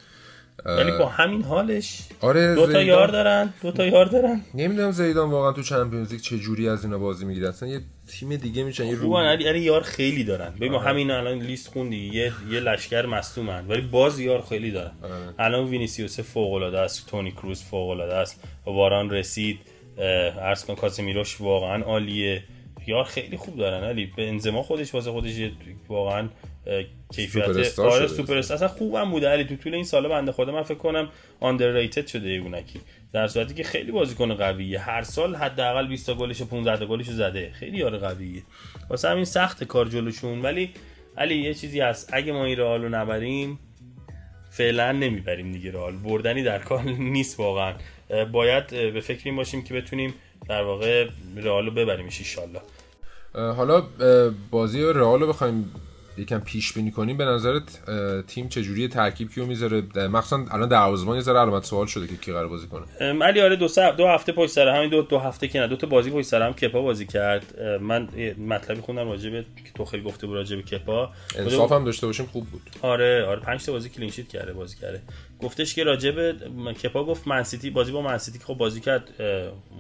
[0.66, 4.42] ولی با همین حالش آره دو تا یار دارن دو تا یار دارن.
[4.54, 7.50] نمی‌دونم زیدان واقعا تو چمپیونز لیگ چه جوری از اینا بازی می‌گیره.
[7.50, 10.54] اصلا یه تیم دیگه میشن یه رو علی علی یار خیلی دارن.
[10.56, 10.84] ببین آره.
[10.84, 14.92] ما همین الان لیست خوندی یه یه لشکر مصدومن ولی باز یار خیلی دارن.
[15.04, 15.14] آره.
[15.40, 19.60] الان وینیسیوس فوق العاده است تونی کروز فوق العاده است واران رسید
[20.68, 22.44] کن کاسمیروش واقعا عالیه.
[22.88, 24.06] یار خیلی خوب دارن علی.
[24.06, 25.34] به انزما خودش واسه خودش
[25.88, 26.30] واقعا
[27.14, 27.64] کیفیت آره.
[28.08, 28.56] سوپر استار.
[28.56, 29.44] اصلا خوبم بوده علی.
[29.44, 32.80] تو طول این سالا بنده خدا من فکر کنم آندرریتد شده یگونکی
[33.14, 34.80] در صورتی که خیلی بازیکن قویه.
[34.80, 37.52] هر سال حداقل 20 تا گلش و 15 تا گلش زده.
[37.54, 38.42] خیلی یار قویه.
[38.90, 40.42] واسه همین سخت کار جلوشون.
[40.42, 40.72] ولی
[41.18, 42.10] علی یه چیزی هست.
[42.14, 43.60] اگه ما این رئال رو نبریم
[44.50, 45.98] فعلا نمی‌بریم دیگه رئال.
[45.98, 46.84] بردنی در کار
[47.16, 47.74] نیست واقعا.
[48.32, 50.14] باید به فکر این باشیم که بتونیم
[50.50, 51.08] در واقع
[51.38, 52.62] رئال رو ببریم ان
[53.36, 53.84] حالا
[54.52, 55.72] بازی رئال رو بخوایم
[56.20, 57.80] یکم پیش بینی کنیم به نظرت
[58.28, 62.32] تیم چجوری ترکیب کیو می‌ذاره؟ مخصوصا الان دروازه‌بان یه ذره علامت سوال شده که کی
[62.32, 62.86] قرار بازی کنه.
[63.24, 65.76] علی آره دو سه دو هفته پشت سر همین دو دو هفته که نه دو
[65.76, 67.60] تا بازی پشت سر هم کپا بازی کرد.
[67.82, 68.10] من
[68.48, 71.12] مطلبی خوندم راجع به که تو خیلی گفته بود راجع به کپا.
[71.38, 72.62] انصاف هم داشته باشیم خوب بود.
[72.82, 75.02] آره آره 5 تا بازی کلین شیت کرده بازی کرده.
[75.40, 76.36] گفتش که راجع به
[76.84, 79.10] کپا گفت منسیتی بازی با منسیتی خب بازی کرد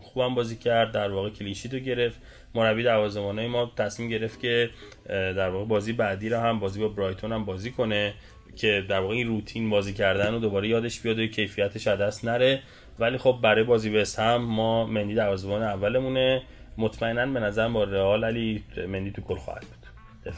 [0.01, 2.17] خوبم بازی کرد در واقع کلین شیت رو گرفت.
[2.55, 4.69] مربی دروازه‌بانای ما تصمیم گرفت که
[5.07, 8.13] در واقع بازی بعدی رو هم بازی با برایتون هم بازی کنه
[8.55, 12.25] که در واقع این روتین بازی کردن و دوباره یادش بیاد و کیفیتش از دست
[12.25, 12.61] نره.
[12.99, 16.41] ولی خب برای بازی وست هم ما مندی دروازه‌بان اولمونه.
[16.77, 20.33] مطمئنا به نظر با رئال علی مندی تو گل خواهد بود.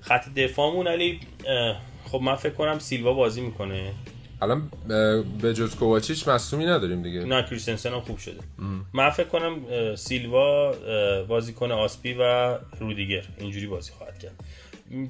[0.00, 1.20] خط دفاعمون علی
[2.04, 3.92] خب من فکر کنم سیلوا بازی می‌کنه.
[4.42, 4.70] الان
[5.42, 7.24] به جز کوواچیچ مصومی نداریم دیگه.
[7.24, 8.40] نه کریستنسن هم خوب شده.
[8.92, 9.56] من فکر کنم
[9.96, 10.72] سیلوا
[11.28, 14.32] بازیکن آسپی و رودیگر اینجوری بازی خواهد کرد.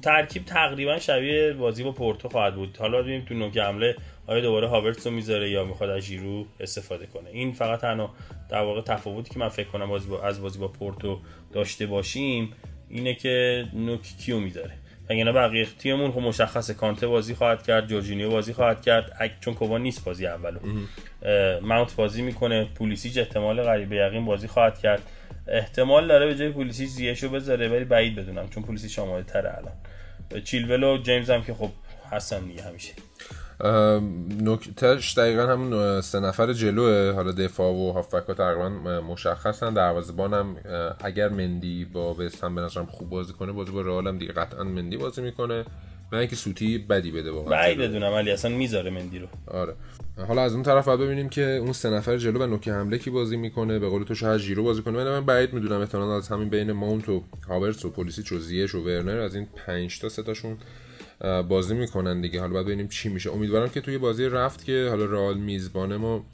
[0.01, 2.77] ترکیب تقریبا شبیه بازی با پورتو خواهد بود.
[2.77, 3.95] حالا ببینیم تو نوک حمله
[4.27, 7.29] آیا دوباره هاورتس رو می‌ذاره یا می‌خواد از ژیرو استفاده کنه.
[7.29, 8.13] این فقط تنها
[8.49, 9.91] در واقع تفاوتی که من فکر کنم
[10.23, 11.19] از بازی با پورتو
[11.53, 12.53] داشته باشیم
[12.89, 14.71] اینه که نوک کیو می‌ذاره.
[15.09, 19.77] وگرنه بقیه تیممون خب مشخصه کانته بازی خواهد کرد جورجینیو بازی خواهد کرد چون کوبا
[19.77, 20.59] نیست بازی اولو.
[21.61, 25.01] ماونت بازی می‌کنه پولیسیج احتمال غریبه یقین بازی خواهد کرد.
[25.47, 29.73] احتمال داره به جای پولیسیج زیشو بذاره ولی بعید بدونم چون پولیسیج آماده تره الان.
[30.43, 31.69] چیلول و جیمز هم که خب
[32.11, 32.93] هستن دیگه همیشه.
[34.41, 37.11] نکتهش دقیقا همون سه نفر جلوه.
[37.11, 38.69] حالا دفاع و هافبک ها تقریبا
[39.01, 39.73] مشخصن.
[39.73, 40.55] دروازه‌بان هم
[40.99, 44.63] اگر مندی با وستهم به نظرم خوب بازی کنه بازی با رئال هم دیگه قطعا
[44.63, 45.65] مندی بازی می‌کنه.
[46.11, 49.27] من اینکه سوتی بدی بده واقعا بعید بدونم ولی اصلا می‌ذاره مندی رو.
[49.47, 49.75] آره.
[50.27, 53.09] حالا از اون طرف باید ببینیم که اون سه نفر جلو و نوک حمله کی
[53.09, 53.79] بازی می‌کنه.
[53.79, 55.03] به قول تو شاید ژیرو بازی کنه.
[55.03, 58.79] من بعید می‌دونم احتمالاً از همین بین ماونت و هاورتس و پلیسی و زیش و
[58.85, 60.57] ورنر از این 5 تا سه تاشون
[61.49, 62.39] بازی می‌کنن دیگه.
[62.39, 63.31] حالا باید ببینیم چی میشه.
[63.31, 66.25] امیدوارم که توی بازی رفت که حالا رئال میزبانه ما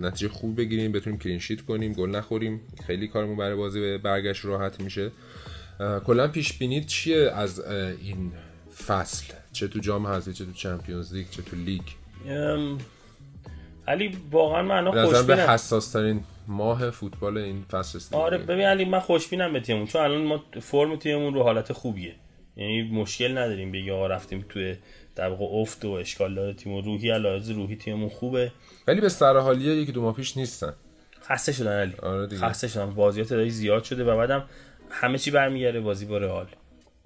[0.00, 2.60] نتیجه خوب بگیریم بتونیم clean sheet کنیم گل نخوریم.
[2.86, 5.10] خیلی کارمون برای بازی برگشت راحت میشه.
[6.06, 7.60] کلا پیش بینیت چیه از
[8.02, 8.32] این
[8.86, 11.82] فصل؟ چه تو جام حذفی چه تو Champions League چه تو لیگ؟
[13.88, 19.00] علی واقعا من خوشبینم به حساس ترین ماه فوتبال این فصل آره ببین علی من
[19.00, 22.14] خوشبینم به تیممون چون الان ما فرم تیممون رو حالت خوبیه.
[22.56, 24.76] یعنی مشکل نداریم بگی آقا رفتیم توی
[25.16, 28.52] در واقع افت و اشکال داره تیم و روحی علاوه روحی تیممون خوبه.
[28.88, 30.72] ولی به سر حالیه یکی دو ماه پیش نیستن.
[31.22, 31.94] خسته شدن علی.
[32.02, 32.94] آره خسته شدن.
[32.94, 34.44] بازیات تعدادی زیاد شده و بعدم
[34.90, 36.46] همه چی برمیگره بازی با رئال.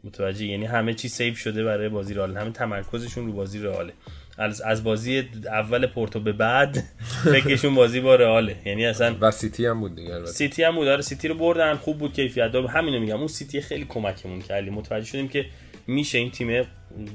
[0.04, 2.36] متوجه؟ یعنی همه چی save شده برای بازی رئال.
[2.36, 3.92] همه تمرکزشون رو بازی رئاله.
[4.38, 6.78] از از بازی اول پورتو به بعد
[7.24, 8.56] فکرشون بازی با رئاله.
[8.64, 10.88] یعنی اصلا و سیتی هم بود دیگه سیتی هم بود.
[10.88, 11.74] آره سیتی رو بردن.
[11.74, 13.18] خوب بود کیفیت دار همینو میگم.
[13.18, 15.46] اون سیتی خیلی کمکمون کردی متوجه شدیم که
[15.86, 16.66] میشه این تیم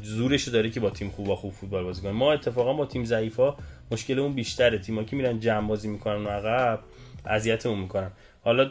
[0.04, 2.12] زورشو داره که با تیم خوب و خوب فوتبال بازی کنه.
[2.12, 3.56] ما اتفاقا با تیم ضعیفا
[3.92, 4.78] مشکل اون بیشتره.
[4.78, 6.80] تیم‌ها که میرن جمع بازی می‌کنن و عقب
[7.26, 8.12] اذیتمون می‌کنن.
[8.44, 8.64] حالا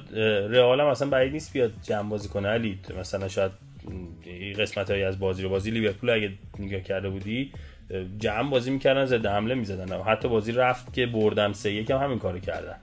[0.49, 2.49] رئال هم اصلا بعید نیست بیاد جمع بازی کنه.
[2.49, 3.53] علی مثلا شاید
[4.59, 5.71] قسمت هایی از بازی رو بازی.
[5.71, 7.53] لیورپول اگه نگاه کرده بودی
[8.18, 9.96] جمع بازی می‌کردن زده حمله می‌زدن.
[9.96, 12.76] و حتی بازی رفت که بردن سه یکم همین کارو کردن.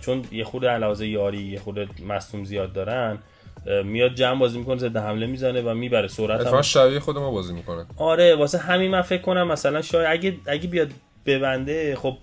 [0.00, 3.18] چون یه خود علاوه یاری یه خود مصوم زیاد دارن
[3.84, 6.62] میاد جمع بازی می‌کنه زده حمله می‌زنه و می‌بره سرعت هم.
[6.62, 7.86] شبیه خود ما بازی می‌کنه.
[7.96, 10.88] آره واسه همین من فکر کنم مثلا شاید اگه اگه بیاد
[11.26, 12.16] ببنده خب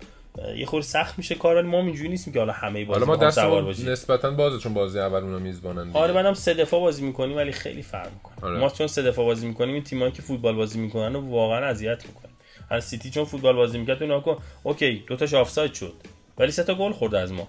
[0.56, 3.26] یه خورده سخت میشه کار ولی ما اینجوری نیستیم که حالا همه بازی حالا ما
[3.26, 3.88] دست سوار باشیم.
[3.88, 7.82] نسبتا بازه چون بازی اول اونا میزبانن آره بعدم سه دفاع بازی می‌کنیم ولی خیلی
[7.82, 8.50] فرق می‌کنه.
[8.50, 8.58] آره.
[8.58, 12.06] ما چون سه دفاع بازی می‌کنیم این تیمایی که فوتبال بازی می‌کنن و واقعا اذیت
[12.06, 12.30] می‌کنه
[12.70, 15.92] هر سیتی چون فوتبال بازی می‌کرد اون کن اوکی دو تاش آفساید شد.
[16.38, 17.48] ولی سه تا گل خورد از ما.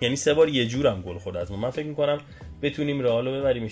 [0.00, 1.56] یعنی سه بار یه جورم گل خورد از ما.
[1.56, 2.18] من فکر می‌کنم
[2.62, 3.68] بتونیم رئال رو ببریم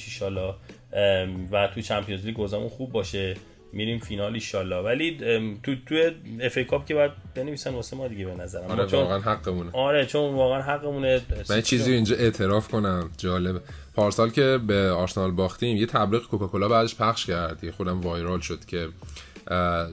[0.93, 3.37] ان و تو Champions League خوب باشه.
[3.75, 4.77] میریم فینال ایشالله.
[4.77, 5.19] ولی
[5.63, 6.11] تو تو
[6.41, 8.71] FA Cup که باید بنویسن واسه ما دیگه به نظرم.
[8.71, 9.71] آره چون واقعا حقمونه.
[9.73, 11.21] آره چون واقعا حقمونه.
[11.51, 13.11] من چیزی اینجا اعتراف کنم.
[13.19, 13.63] جالب.
[13.95, 17.65] پارسال که به آرسنال باختیم یه تبلیغ کوکاکولا بعدش پخش کرد.
[17.65, 18.89] یه خودم viral شد که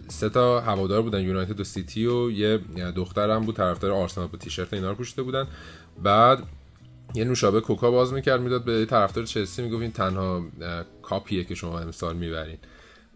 [0.08, 2.60] سه تا هوادار بودن یونایتد و سیتی و یه
[2.96, 5.48] دخترم بود طرفدار آرسنال با تیشرت اینا رو پوشیده بودن.
[6.04, 6.44] بعد
[7.14, 10.46] یه نوشابه کوکا باز می‌کرد می‌داد به طرفدار چلسی می‌گفت این تنها
[11.02, 12.58] کاپیه که شما امسال می‌برین.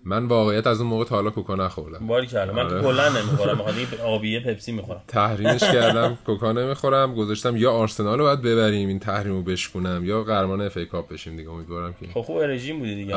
[0.08, 2.08] من واقعیت از اون موقع تا حالا کوکا نخوردم.
[2.08, 2.82] باری کردم من آره.
[2.82, 3.58] کلا نمی‌خورم.
[3.58, 3.75] می‌خوام
[4.06, 5.02] آبیه پپسی می‌خورم.
[5.08, 6.17] تحریمش کردم.
[6.25, 7.15] کوکا نمی‌خورم.
[7.15, 11.38] گذاشتم یا آرسنال رو باید ببریم این تحریمو بشکنم یا قهرمان اف ای کاپ بشیم
[11.38, 11.50] دیگه.
[11.50, 13.15] امیدوارم که خب خوب رژیم بودی دیگه.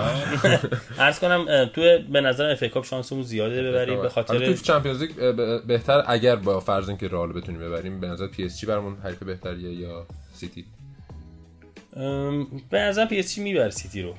[0.98, 1.80] عرض کنم تو
[2.12, 5.10] به نظر FA Cup شانسمون زیاده ببریم به خاطر تو Champions League
[5.66, 9.22] بهتر اگر با فرض اینکه رئال بتونیم ببریم به نظر پی اس جی برامون حریف
[9.22, 10.64] بهتریه یا سیتی؟
[12.70, 14.14] به نظرم پی اس جی می‌بره سیتی رو.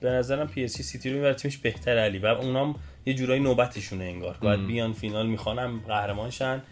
[0.00, 2.74] به نظرم پی اس جی سیتی رو می‌بره تیمش بهتر علی و اونام
[3.06, 4.36] یه جورایی نوبتشونه انگار.
[4.40, 6.62] باید بیان فینال می‌خوانم قهرمان شن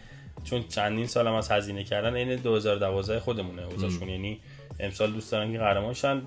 [0.43, 4.39] چون چندین سال هم از هزینه کردن این 2012 خودمونه اوضاعشون یعنی
[4.79, 6.21] امسال دوست دارن که قهرمان شن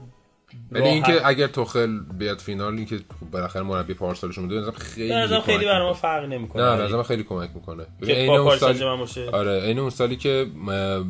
[0.73, 5.41] ولی راحت- اینکه اگر توخل بیاد فینال اینکه خب بالاخره مربی پارسالشون بوده خیلی به
[5.41, 5.93] خیلی برای ما.
[5.93, 6.63] فرق نمی‌کنه.
[6.63, 7.87] نه به نظرم خیلی کمک می‌کنه.
[8.07, 9.31] که عین با اون پاریس سن ژرمن باشه.
[9.31, 10.47] آره عین اون سالی که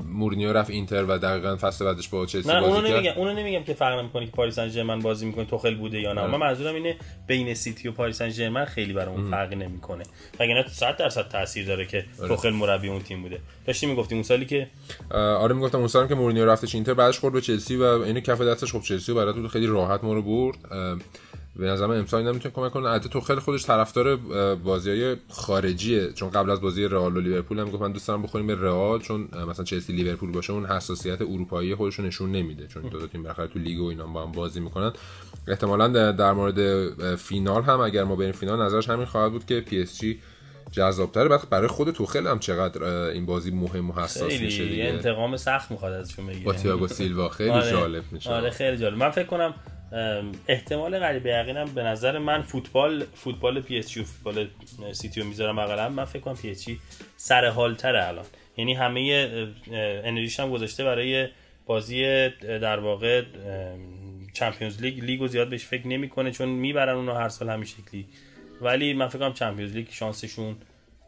[0.08, 2.94] مورینیو رفت اینتر و دقیقا فصل بعدش با چلسی اونو بازی کرد.
[2.94, 6.12] نمیگم اونو نمیگم که فرق نمی‌کنه که پاریس سن ژرمن بازی می‌کنه توخل بوده یا
[6.12, 6.20] نه.
[6.20, 6.30] آره.
[6.30, 10.04] من منظورم اینه بین سیتی و پاریس سن ژرمن خیلی برامون فرقی نمی‌کنه.
[10.40, 12.28] وگرنه 100 درصد تاثیر داره که آره.
[12.28, 13.38] توخل مربی اون تیم بوده.
[13.66, 14.68] داشتیم می‌گفتیم اون سالی که
[15.10, 18.40] آره می‌گفتم اون سالم که مورینیو رفتش اینتر بعدش خورد به چلسی و اینو کف
[18.40, 20.58] دستش خب چلسی رو براتون خیلی راحت ما رو برد.
[21.56, 22.88] به نظر من امسال اینا می‌تونه کمک کنه.
[22.88, 24.16] البته توخل خودش طرفدار
[24.54, 26.12] بازی های خارجیه.
[26.12, 29.00] چون قبل از بازی رئال و لیورپول هم گفت من دوست دارم بخوریم به رئال
[29.00, 32.66] چون مثلا چلسی لیورپول باشه اون حساسیت اروپایی خودش نشون نمیده.
[32.66, 34.92] چون دو تا تیم بالاخره تو لیگ و اینا با هم بازی می‌کنن.
[35.48, 39.82] احتمالا در- مورد فینال هم اگر ما بریم فینال نظرش همین خواهد بود که پی
[39.82, 40.18] اس جی
[40.70, 41.28] جذابتره.
[41.28, 44.84] بعد برای خود توخل هم چقدر این بازی مهم و حساس میشه خیلی دیگه.
[44.84, 46.44] انتقام سخت می‌خواد ازشون بگیره.
[46.44, 47.70] با تییاگو سیلوا خیلی آره.
[47.70, 48.30] جالب میشه.
[48.30, 48.96] آره خیلی جالب.
[48.96, 49.54] من فکر کنم
[50.48, 54.48] احتمال قریب به یقینم به نظر من فوتبال فوتبال پی اس جی و فوتبال
[54.92, 56.78] سیتی رو می‌ذارم هم من فکر کنم پی اس جی
[57.16, 58.24] سر حال تره الان.
[58.56, 59.28] یعنی همه
[60.04, 61.28] انرژیش هم گذاشته برای
[61.66, 63.22] بازی در واقع
[64.34, 68.06] Champions League لیگو زیاد بهش فکر نمی‌کنه چون می‌برن اونو هر سال همین شکلی.
[68.62, 70.56] ولی من فکر کنم Champions League شانسشون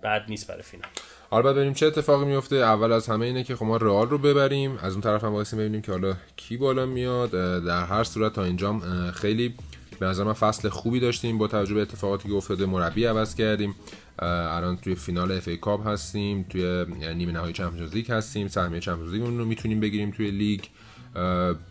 [0.03, 0.89] بد نیست برای فینال.
[1.31, 4.79] حالا ببینیم چه اتفاقی میفته؟ اول از همه اینه که خب ما رئال رو ببریم.
[4.83, 7.31] از اون طرف هم وایسیم ببینیم که حالا کی بالا میاد.
[7.65, 9.55] در هر صورت تا اینجام اه، خیلی
[10.01, 12.67] به نظر من فصل خوبی داشتیم با توجه به اتفاقاتی که افتاده.
[12.67, 13.75] مربی عوض کردیم.
[14.19, 16.47] الان توی فینال FA Cup هستیم.
[16.51, 16.85] توی
[17.15, 18.49] نیمه نهایی Champions League هستیم.
[18.49, 20.61] سهمیه Champions League رو می‌تونیم بگیریم توی لیگ.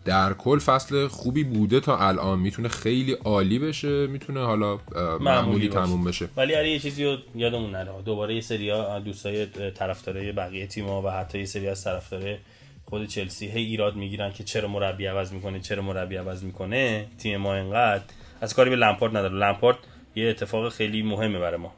[0.05, 2.39] در کل فصل خوبی بوده تا الان.
[2.39, 4.79] می‌تونه خیلی عالی بشه می‌تونه حالا
[5.19, 5.69] معمولی.
[5.69, 6.29] تموم بشه.
[6.37, 7.91] ولی آره یه چیزی رو یادمون نره.
[8.05, 12.37] دوباره یه سری ها دوستای طرفدارای بقیه تیم‌ها و حتی یه سری از طرفدارای
[12.85, 17.05] خود چلسی هی ایراد می‌گیرن که چرا مربی عوض می‌کنه چرا مربی عوض می‌کنه.
[17.17, 18.03] تیم ما اینقدر
[18.41, 19.35] از کاری به لمپارد نداره.
[19.35, 19.77] لمپارد
[20.15, 21.71] یه اتفاق خیلی مهمه برای ما.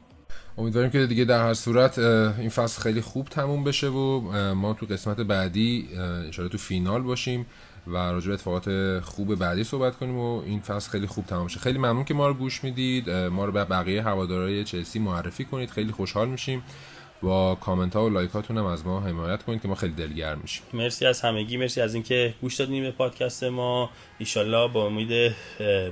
[0.58, 4.20] امیدواریم که دیگه در هر صورت این فصل خیلی خوب تموم بشه و
[4.54, 7.46] ما تو قسمت بعدی انشاءالله تو فینال باشیم
[7.86, 11.60] و راجع به اتفاقات خوب بعدی صحبت کنیم و این فصل خیلی خوب تمام شه.
[11.60, 13.10] خیلی ممنون که ما رو گوش می‌دید.
[13.10, 15.70] ما رو به بقیه هوادارهای چلسی معرفی کنید.
[15.70, 16.62] خیلی خوشحال میشیم.
[17.22, 20.38] با کامنت ها و لایک هاتون هم از ما حمایت کنید که ما خیلی دلگرم
[20.42, 20.62] میشیم.
[20.72, 21.56] مرسی از همگی.
[21.56, 23.90] مرسی از اینکه گوش دادین به پادکست ما.
[24.18, 25.34] ایشالله با امید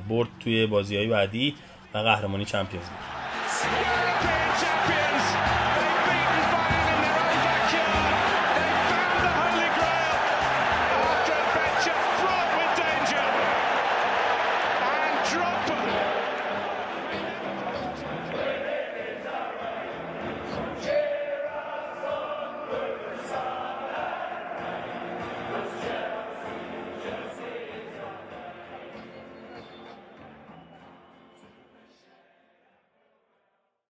[0.08, 1.54] برد توی بازی های بعدی
[1.94, 2.86] و قهرمانی چمپیونز
[3.62, 4.73] Hurricanes